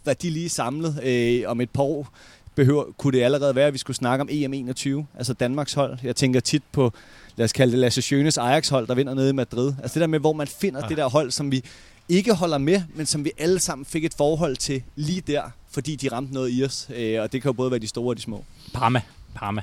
[0.05, 2.09] var de lige samlet øh, om et par år?
[2.55, 5.99] Behøver, kunne det allerede være, at vi skulle snakke om EM21, altså Danmarks hold?
[6.03, 6.93] Jeg tænker tit på,
[7.37, 9.73] lad os kalde det Lasse Schønes Ajax-hold, der vinder nede i Madrid.
[9.83, 10.89] Altså det der med, hvor man finder Ah.
[10.89, 11.65] det der hold, som vi
[12.09, 15.97] ikke holder med, men som vi alle sammen fik et forhold til lige der, fordi
[15.97, 16.89] de ramte noget i os.
[16.95, 18.45] Øh, og det kan jo både være de store og de små.
[18.75, 19.01] Parma.
[19.35, 19.63] Parma.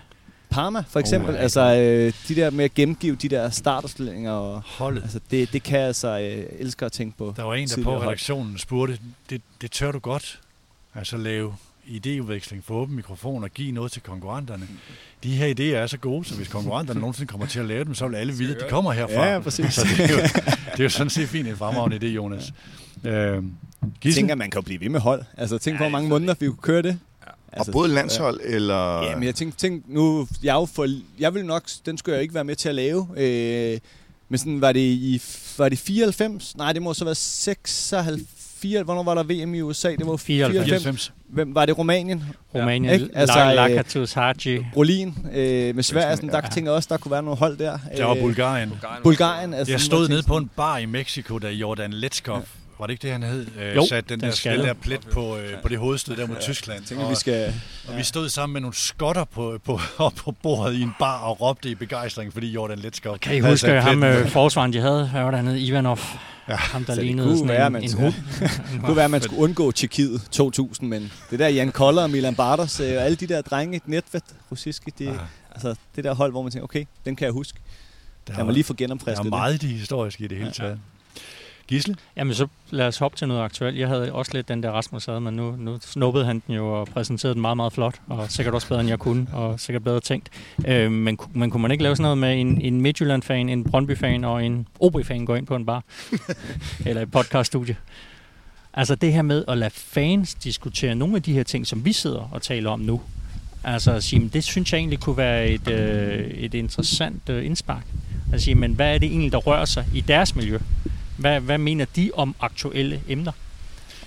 [0.50, 1.42] Parma for eksempel, Oh, oh, ja.
[1.44, 5.02] altså øh, de der med at gengive de der starterstillinger, og, Holdet.
[5.04, 7.34] altså det, det kan jeg altså øh, elsker at tænke på.
[7.38, 10.40] Der var en, der på redaktionen spurgte, det, det tør du godt,
[10.96, 11.56] altså lave
[11.88, 14.68] idéudveksling for åben mikrofon og give noget til konkurrenterne.
[15.24, 17.94] De her idéer er så gode, så hvis konkurrenterne nogensinde kommer til at lave dem,
[17.96, 19.26] så vil alle vide, at de kommer herfra.
[19.26, 19.74] Ja, præcis.
[19.74, 20.18] Så det er, jo,
[20.72, 22.54] det er jo sådan set fint en fremragende idé, Jonas.
[23.04, 23.44] Øh, Jeg
[24.02, 24.20] Gissen?
[24.22, 25.24] tænker, at man kan jo blive ved med hold.
[25.38, 27.00] Altså tænk på, hvor mange måneder vi kunne køre det.
[27.52, 29.04] Og både landshold eller...
[29.04, 30.88] Ja, men jeg tænkte, tænk, nu, jeg, jo for,
[31.20, 33.08] jeg vil nok, den skulle jeg ikke være med til at lave.
[33.18, 33.80] Øh,
[34.30, 35.22] men sådan, var det i,
[35.58, 36.58] var det 94?
[36.58, 38.22] Nej, det må så være 96.
[38.84, 39.92] Hvornår var der VM i USA?
[39.92, 40.66] Det var 94.
[40.66, 41.14] 94.
[41.30, 42.24] Hvem, var det Rumænien?
[42.56, 42.94] Rumænien.
[42.94, 43.08] Ikke?
[43.14, 44.66] Altså, Altså, øh, Lakatus Haji.
[44.78, 46.16] Rolin øh, med Sverige.
[46.16, 46.50] Sådan, der Ja.
[46.50, 47.78] tænker jeg også, der kunne være nogle hold der.
[47.98, 48.74] Der var Øh, Bulgarien.
[49.04, 49.54] Bulgarien.
[49.54, 52.44] Altså, Jeg stod nede på en bar i Mexico, da Jordan Letskov,
[52.82, 53.48] var det ikke det, han hed?
[53.60, 54.60] Øh, Jo, satte den, den der, skalle.
[54.60, 56.80] den der plet på, øh, på det hovedstød der mod Tyskland.
[56.80, 57.54] Jeg tænker, og, vi skal...
[57.88, 61.18] og vi stod sammen med nogle skotter på, på, op på bordet i en bar
[61.20, 64.30] og råbte i begejstring, fordi Jordan Letskov Kan I havde huske sat ham pletten øh,
[64.30, 65.08] forsvaren, de havde?
[65.10, 65.62] Hvad var der hernede?
[65.62, 66.00] Ivanov.
[66.50, 68.14] Ja, ham, der så det lignede kunne sådan være, en, man en hund.
[68.74, 72.10] Det kunne være, at man skulle undgå Tjekkiet 2000, men det der Jan Koller og
[72.10, 75.12] Milan Bartos øh, og alle de der drenge, Netvet, Rusiski, det, Ja.
[75.52, 77.60] altså det der hold, hvor man tænker, okay, den kan jeg huske.
[78.28, 80.54] Der mig lige få der genomfrisket er meget det historiske i det hele Ja.
[80.54, 80.80] taget.
[81.72, 81.96] Gisle?
[82.16, 83.78] Jamen, så lad os hoppe til noget aktuelt.
[83.78, 86.80] Jeg havde også lidt den der Rasmus havde, men nu, nu snuppede han den jo
[86.80, 89.84] og præsenterede den meget, meget flot, og sikkert også bedre, end jeg kunne, og sikkert
[89.84, 90.30] bedre tænkt.
[90.68, 94.24] Øh, men, men kunne man ikke lave sådan noget med en, en Midtjylland-fan, en Brøndby-fan
[94.24, 95.84] og en OB-fan gå ind på en bar?
[96.86, 97.76] Eller et podcaststudie?
[98.74, 101.94] Altså det her med at lade fans diskutere nogle af de her ting, som vi
[101.94, 103.02] sidder og taler om nu.
[103.64, 107.86] Altså at sige, det synes jeg egentlig kunne være et, øh, et interessant øh, indspark.
[108.32, 110.60] Altså sige, men hvad er det egentlig, der rører sig i deres miljø?
[111.22, 113.32] Hvad, hvad mener de om aktuelle emner?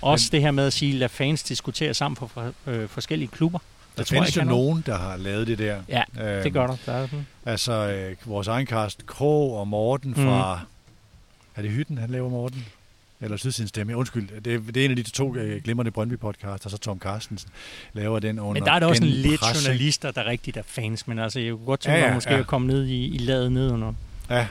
[0.01, 3.59] Også det her med at sige, lad fans diskutere sammen for, for øh, forskellige klubber.
[3.59, 5.81] Der Det tror findes jo nogen, der har lavet det der.
[5.89, 6.75] Ja, Øhm, det gør der.
[6.85, 7.25] der er sådan.
[7.45, 10.55] Altså, øh, vores egen Karsten Krog og Morten fra...
[10.61, 10.67] Mm.
[11.55, 12.65] Er det Hytten, han laver Morten?
[13.21, 13.97] Eller Sydsidens Stemme?
[13.97, 16.99] Undskyld, det, er- det er en af de to øh, glimrende Brøndby-podcasts, og så Tom
[16.99, 17.49] Carstensen
[17.93, 19.45] laver den under Men der er der også en lidt ikke?
[19.65, 22.33] journalister, der rigtigt er fans, men altså, jeg kunne godt tænke Ja, mig ja, måske
[22.33, 22.39] ja.
[22.39, 23.93] at komme ned i, i ladet nedenunder.
[24.29, 24.47] Ja,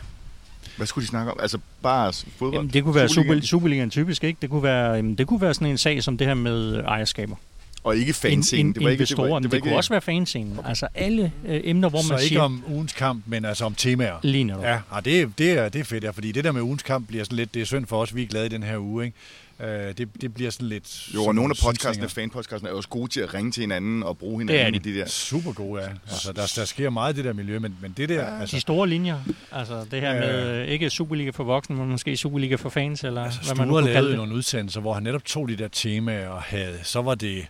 [0.77, 1.39] Hvad skulle de snakke om?
[1.43, 2.53] Altså bare fodbold?
[2.55, 3.43] Jamen, det kunne være Superligaen?
[3.43, 4.39] Super, Superligaen typisk, ikke?
[4.43, 7.37] Det kunne, være, jamen, det kunne være sådan en sag som det her med ejerskaber.
[7.85, 8.73] Og ikke fanscenen.
[8.73, 10.59] Det var ikke, investorer, det var, det, det kunne også være fanscenen.
[10.65, 13.75] Altså alle øh, emner, hvor så man ikke siger, om ugens kamp, men altså om
[13.75, 14.17] temaer.
[14.23, 14.63] lige netop.
[14.63, 16.83] Ja, og det, er- det, er, det er fedt, ja, fordi det der med ugens
[16.83, 18.79] kamp bliver sådan lidt, det er synd for os, vi er glade i den her
[18.79, 19.17] uge, ikke?
[19.61, 21.15] Uh, det, det bliver sådan lidt...
[21.15, 24.03] Jo, og nogle af podcastene, fanpodcastene, er jo også gode til at ringe til hinanden
[24.03, 24.91] og bruge Det er hinanden de.
[24.91, 25.07] i de der.
[25.07, 25.89] Super gode, ja.
[26.11, 28.15] Altså, der, der sker meget i det der miljø, men, men det der...
[28.15, 29.19] Ja, De altså, store linjer,
[29.53, 33.05] altså det her Ja, med øh, ikke Superliga for voksne, men måske Superliga for fans,
[33.05, 34.17] eller altså hvad man nu lavede det.
[34.17, 36.79] nogle udsendelser, hvor han netop tog de der temaer og havde...
[36.83, 37.47] Så var det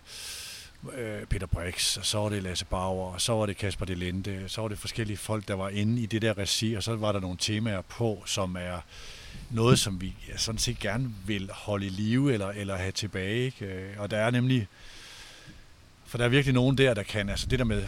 [0.97, 4.39] øh, Peter Brix, og så var det Lasse Bauer, og så var det Kasper Delente,
[4.47, 7.11] så var det forskellige folk, der var inde i det der regi, og så var
[7.11, 8.79] der nogle temaer på, som er
[9.49, 13.45] noget, som vi ja, sådan set gerne vil holde i live eller, eller have tilbage.
[13.45, 13.65] Ikke?
[13.65, 14.67] Øh, og der er nemlig,
[16.05, 17.83] for der er virkelig nogen der, der kan, altså det der med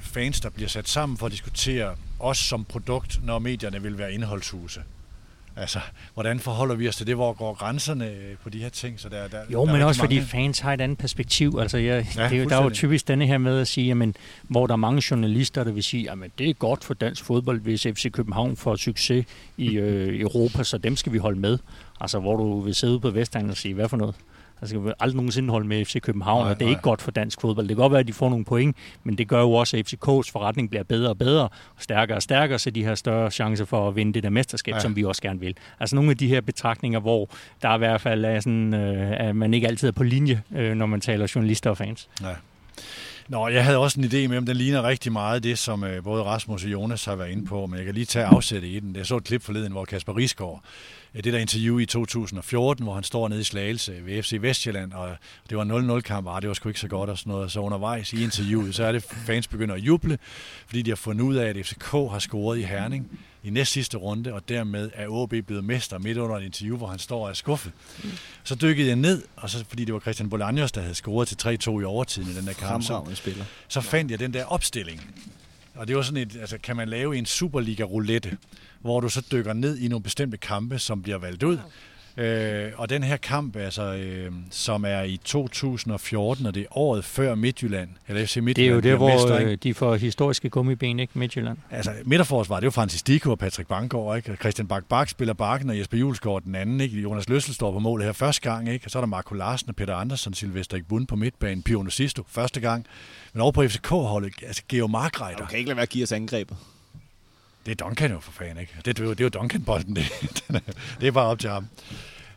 [0.00, 4.12] fans, der bliver sat sammen for at diskutere os som produkt, når medierne vil være
[4.12, 4.82] indholdshuse.
[5.60, 5.78] Altså,
[6.14, 7.14] hvordan forholder vi os til det?
[7.14, 9.00] Hvor går grænserne øh, på de her ting?
[9.00, 11.58] Så der, der, Jo, der er men også fordi mange- fans har et andet perspektiv.
[11.60, 14.14] Altså, jeg, Ja, det, er der er jo typisk denne her med at sige, jamen,
[14.42, 17.60] hvor der er mange journalister, der vil sige, at det er godt for dansk fodbold,
[17.60, 21.58] hvis FC København får succes i øh, Europa, så dem skal vi holde med.
[22.00, 24.14] Altså, hvor du vil sidde ude på Vestegnen og sige, hvad for noget?
[24.60, 26.70] Altså, jeg vil aldrig nogensinde holde med FC København, Nej, og det er nej.
[26.70, 27.68] ikke godt for dansk fodbold.
[27.68, 29.92] Det kan godt være, at de får nogle point, men det gør jo også, at
[29.92, 33.66] FCK's forretning bliver bedre og bedre, og stærkere og stærkere, så de har større chance
[33.66, 34.80] for at vinde det der mesterskab, Ja.
[34.80, 35.54] som vi også gerne vil.
[35.80, 37.30] Altså nogle af de her betragtninger, hvor
[37.62, 40.74] der i hvert fald er sådan, øh, at man ikke altid er på linje, øh,
[40.74, 42.08] når man taler journalister og fans.
[42.22, 42.26] Ja.
[43.28, 46.02] Nå, jeg havde også en idé med, om den ligner rigtig meget det, som øh,
[46.02, 48.80] både Rasmus og Jonas har været inde på, men jeg kan lige tage afsæt i
[48.80, 48.96] den.
[48.96, 50.62] Jeg så et klip forleden, hvor Kasper Risgaard,
[51.24, 55.16] det der interview i 2014, hvor han står nede i Slagelse ved FC Vestjylland, og
[55.50, 57.52] det var en 0-0-kamp, og det var sgu ikke så godt og sådan noget.
[57.52, 60.18] Så undervejs i interviewet, så er det fans begynder at juble,
[60.66, 63.96] fordi de har fundet ud af, at FCK har scoret i Herning i næst sidste
[63.96, 67.30] runde, og dermed er OB blevet mester midt under et interview, hvor han står og
[67.30, 67.72] er skuffet.
[68.44, 71.58] Så dykkede jeg ned, og så, fordi det var Christian Bolaños, der havde scoret til
[71.68, 73.44] 3-2 i overtiden i den der kamp, så, spiller.
[73.68, 75.14] så fandt jeg den der opstilling.
[75.74, 78.36] Og det var sådan et, altså kan man lave en Superliga-roulette,
[78.80, 81.58] hvor du så dykker ned i nogle bestemte kampe, som bliver valgt ud.
[82.16, 87.04] Øh, og den her kamp, altså, øh, som er i 2014, og det er året
[87.04, 89.52] før Midtjylland, eller FC Midtjylland Det er jo der, bliver hvor mester, ikke?
[89.52, 91.58] øh, de får historiske gummiben, ikke Midtjylland.
[91.70, 94.36] Altså, midterforsvar, det er jo Francis Dicko og Patrick Banggaard, ikke?
[94.36, 97.00] Christian Bak Bak spiller bakken, og Jesper Julesgaard den anden, ikke?
[97.00, 98.86] Jonas Løssel står på mål her første gang, ikke?
[98.86, 102.24] Og så er der Marco Larsen og Peter Andersen, Silvester Ikbund på midtbanen, Pio Sisto
[102.28, 102.86] første gang.
[103.32, 106.12] Men over på FCK-holdet, altså Geo Markreiter, Du kan ikke lade være at give os
[106.12, 106.56] angrebet.
[107.68, 108.72] Det er Duncan jo for fanden, ikke?
[108.76, 110.04] Det, det, er jo- det er jo Duncan-bolden, det,
[111.00, 111.66] det er bare op til ham.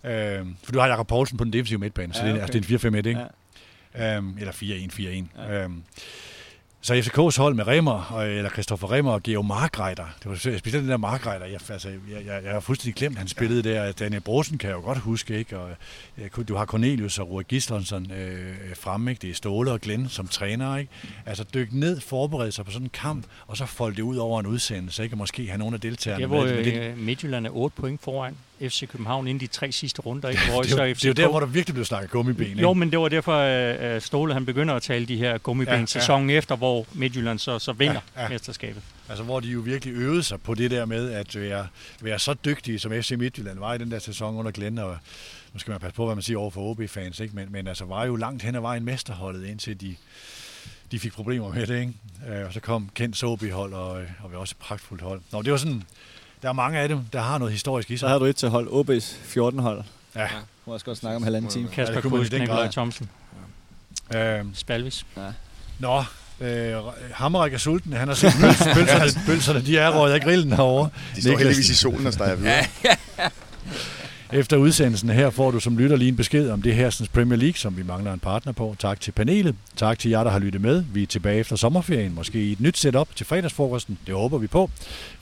[0.03, 2.55] Øh, for du har Jakob Poulsen på den defensive midtbane, så Ja, det, er, okay.
[2.55, 3.19] altså, det er en 4-5-1, ikke?
[3.95, 4.17] Ja.
[4.17, 5.41] Øhm, eller 4-1-4-1.
[5.41, 5.63] Ja.
[5.63, 5.84] Øhm,
[6.84, 10.73] så FCK's hold med Remer, og- eller Christoffer Remer og Geo Markreiter, det var specielt
[10.84, 13.91] den der Markreiter, jeg, altså, jeg, jeg, jeg har fuldstændig glemt, han spillede der.
[13.91, 15.59] Daniel Brosen kan jeg jo godt huske, ikke?
[15.59, 15.69] Og,
[16.32, 19.21] kunne- du har Cornelius og Roy Gislansson øh, fremme, ikke?
[19.21, 20.91] Det er Ståle og Glenn som træner, ikke?
[21.25, 24.39] Altså dykke ned, forberede sig på sådan en kamp, og så folde det ud over
[24.39, 25.13] en udsendelse, ikke?
[25.13, 26.65] Og måske have nogle af deltagerne Der, hvor med.
[26.65, 28.36] Det, øh, Midtjylland er 8 point foran
[28.70, 30.41] FC København inden de tre sidste runder, ikke?
[30.51, 32.47] Hvor det, er jo, så det er jo der, hvor der virkelig blev snakket gummiben,
[32.47, 32.62] ikke?
[32.62, 35.76] Jo, men det var derfor, at Ståle han begynder at tale de her gummiben Ja,
[35.76, 35.86] ja, ja.
[35.86, 38.82] sæsonen efter, hvor Midtjylland så, så vinder Ja, ja, mesterskabet.
[39.09, 41.68] Altså, hvor de jo virkelig øvede sig på det der med at være,
[42.01, 44.97] være så dygtige, som FC Midtjylland var i den der sæson under Glenn, og
[45.53, 47.36] nu skal man passe på, hvad man siger over for OB-fans, ikke?
[47.36, 49.95] Men, men altså var jo langt hen ad vejen mesterholdet, indtil de,
[50.91, 51.93] de fik problemer med det, ikke?
[52.30, 55.22] Øh, og så kom Kents OB-hold, og, øh, og vi også et pragtfuldt hold.
[55.32, 55.84] Nå, det var sådan,
[56.41, 58.09] der er mange af dem, der har noget historisk i Så sig.
[58.09, 58.67] havde du et til hold.
[58.67, 59.05] OB's
[59.37, 59.83] 14-hold.
[60.15, 60.27] Ja, Du
[60.65, 61.69] må også godt snakke om halvanden time.
[61.69, 62.67] Kasper i Kusk, Nikolaj.
[62.67, 63.09] Thomsen,
[64.15, 65.05] øh, Spalvis.
[65.79, 66.03] Nå,
[66.41, 66.73] øh,
[67.13, 67.93] Hammerik er sulten.
[67.93, 70.89] Han har set pøls, pølserne, pølserne, de er røget af grillen herovre.
[71.15, 71.47] De står Niklas.
[71.47, 72.63] heldigvis i solen og steger videre.
[74.34, 77.57] Efter udsendelsen her får du som lytter lige en besked om det hersens Premier League,
[77.57, 78.75] som vi mangler en partner på.
[78.79, 79.55] Tak til panelet.
[79.75, 80.84] Tak til jer, der har lyttet med.
[80.93, 83.97] Vi er tilbage efter sommerferien, måske i et nyt setup til fredagsfrokosten.
[84.07, 84.69] Det håber vi på.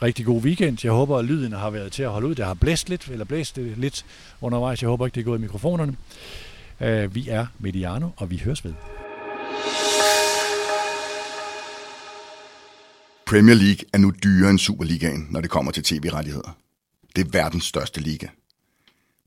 [0.01, 0.78] Rigtig god weekend.
[0.84, 2.36] Jeg håber, at lyden har været til at holde ud.
[2.36, 4.05] Det har blæst lidt, eller blæst lidt
[4.41, 4.82] undervejs.
[4.82, 5.95] Jeg håber ikke, det er gået i mikrofonerne.
[6.82, 8.74] Øh, vi er Mediano, og vi høres ved.
[13.28, 16.57] Premier League er nu dyrere end Superligaen, når det kommer til tv-rettigheder.
[17.16, 18.28] Det er verdens største liga.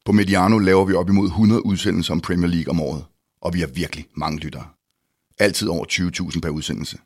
[0.04, 3.04] På Mediano laver vi op imod 100 udsendelser om Premier League om året,
[3.40, 4.68] og vi har virkelig mange lyttere.
[5.38, 5.84] Altid over
[6.32, 6.98] 20.000 per udsendelse.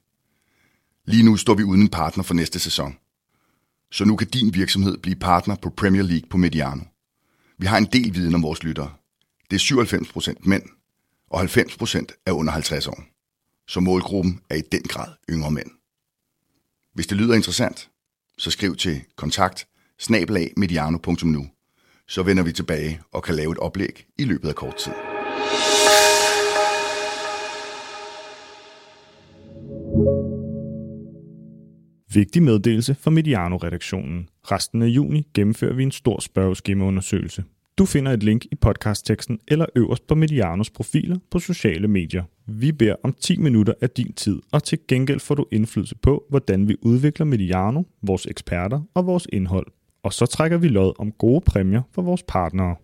[1.05, 2.97] Lige nu står vi uden en partner for næste sæson.
[3.93, 6.83] Så nu kan din virksomhed blive partner på Premier League på Mediano.
[7.59, 8.93] Vi har en del viden om vores lyttere.
[9.51, 9.85] Det er
[10.35, 10.63] 97% mænd,
[11.31, 13.05] og 90% er under 50 år.
[13.69, 15.71] Så målgruppen er i den grad yngre mænd.
[16.95, 17.91] Hvis det lyder interessant,
[18.39, 19.67] så skriv til kontakt
[19.99, 21.49] snabelagmediano.nu.
[22.09, 24.93] Så vender vi tilbage og kan lave et oplæg i løbet af kort tid.
[32.15, 34.29] Vigtig meddelelse fra Mediano-redaktionen.
[34.45, 37.45] Resten af juni gennemfører vi en stor spørgeskemaundersøgelse.
[37.79, 42.25] Du finder et link i podcastteksten eller øverst på Medianos profiler på sociale medier.
[42.47, 46.25] Vi beder om 10 minutter af din tid, og til gengæld får du indflydelse på,
[46.31, 49.67] hvordan vi udvikler Mediano, vores eksperter og vores indhold.
[50.07, 52.75] Og så trækker vi lod om gode præmier for vores partnere.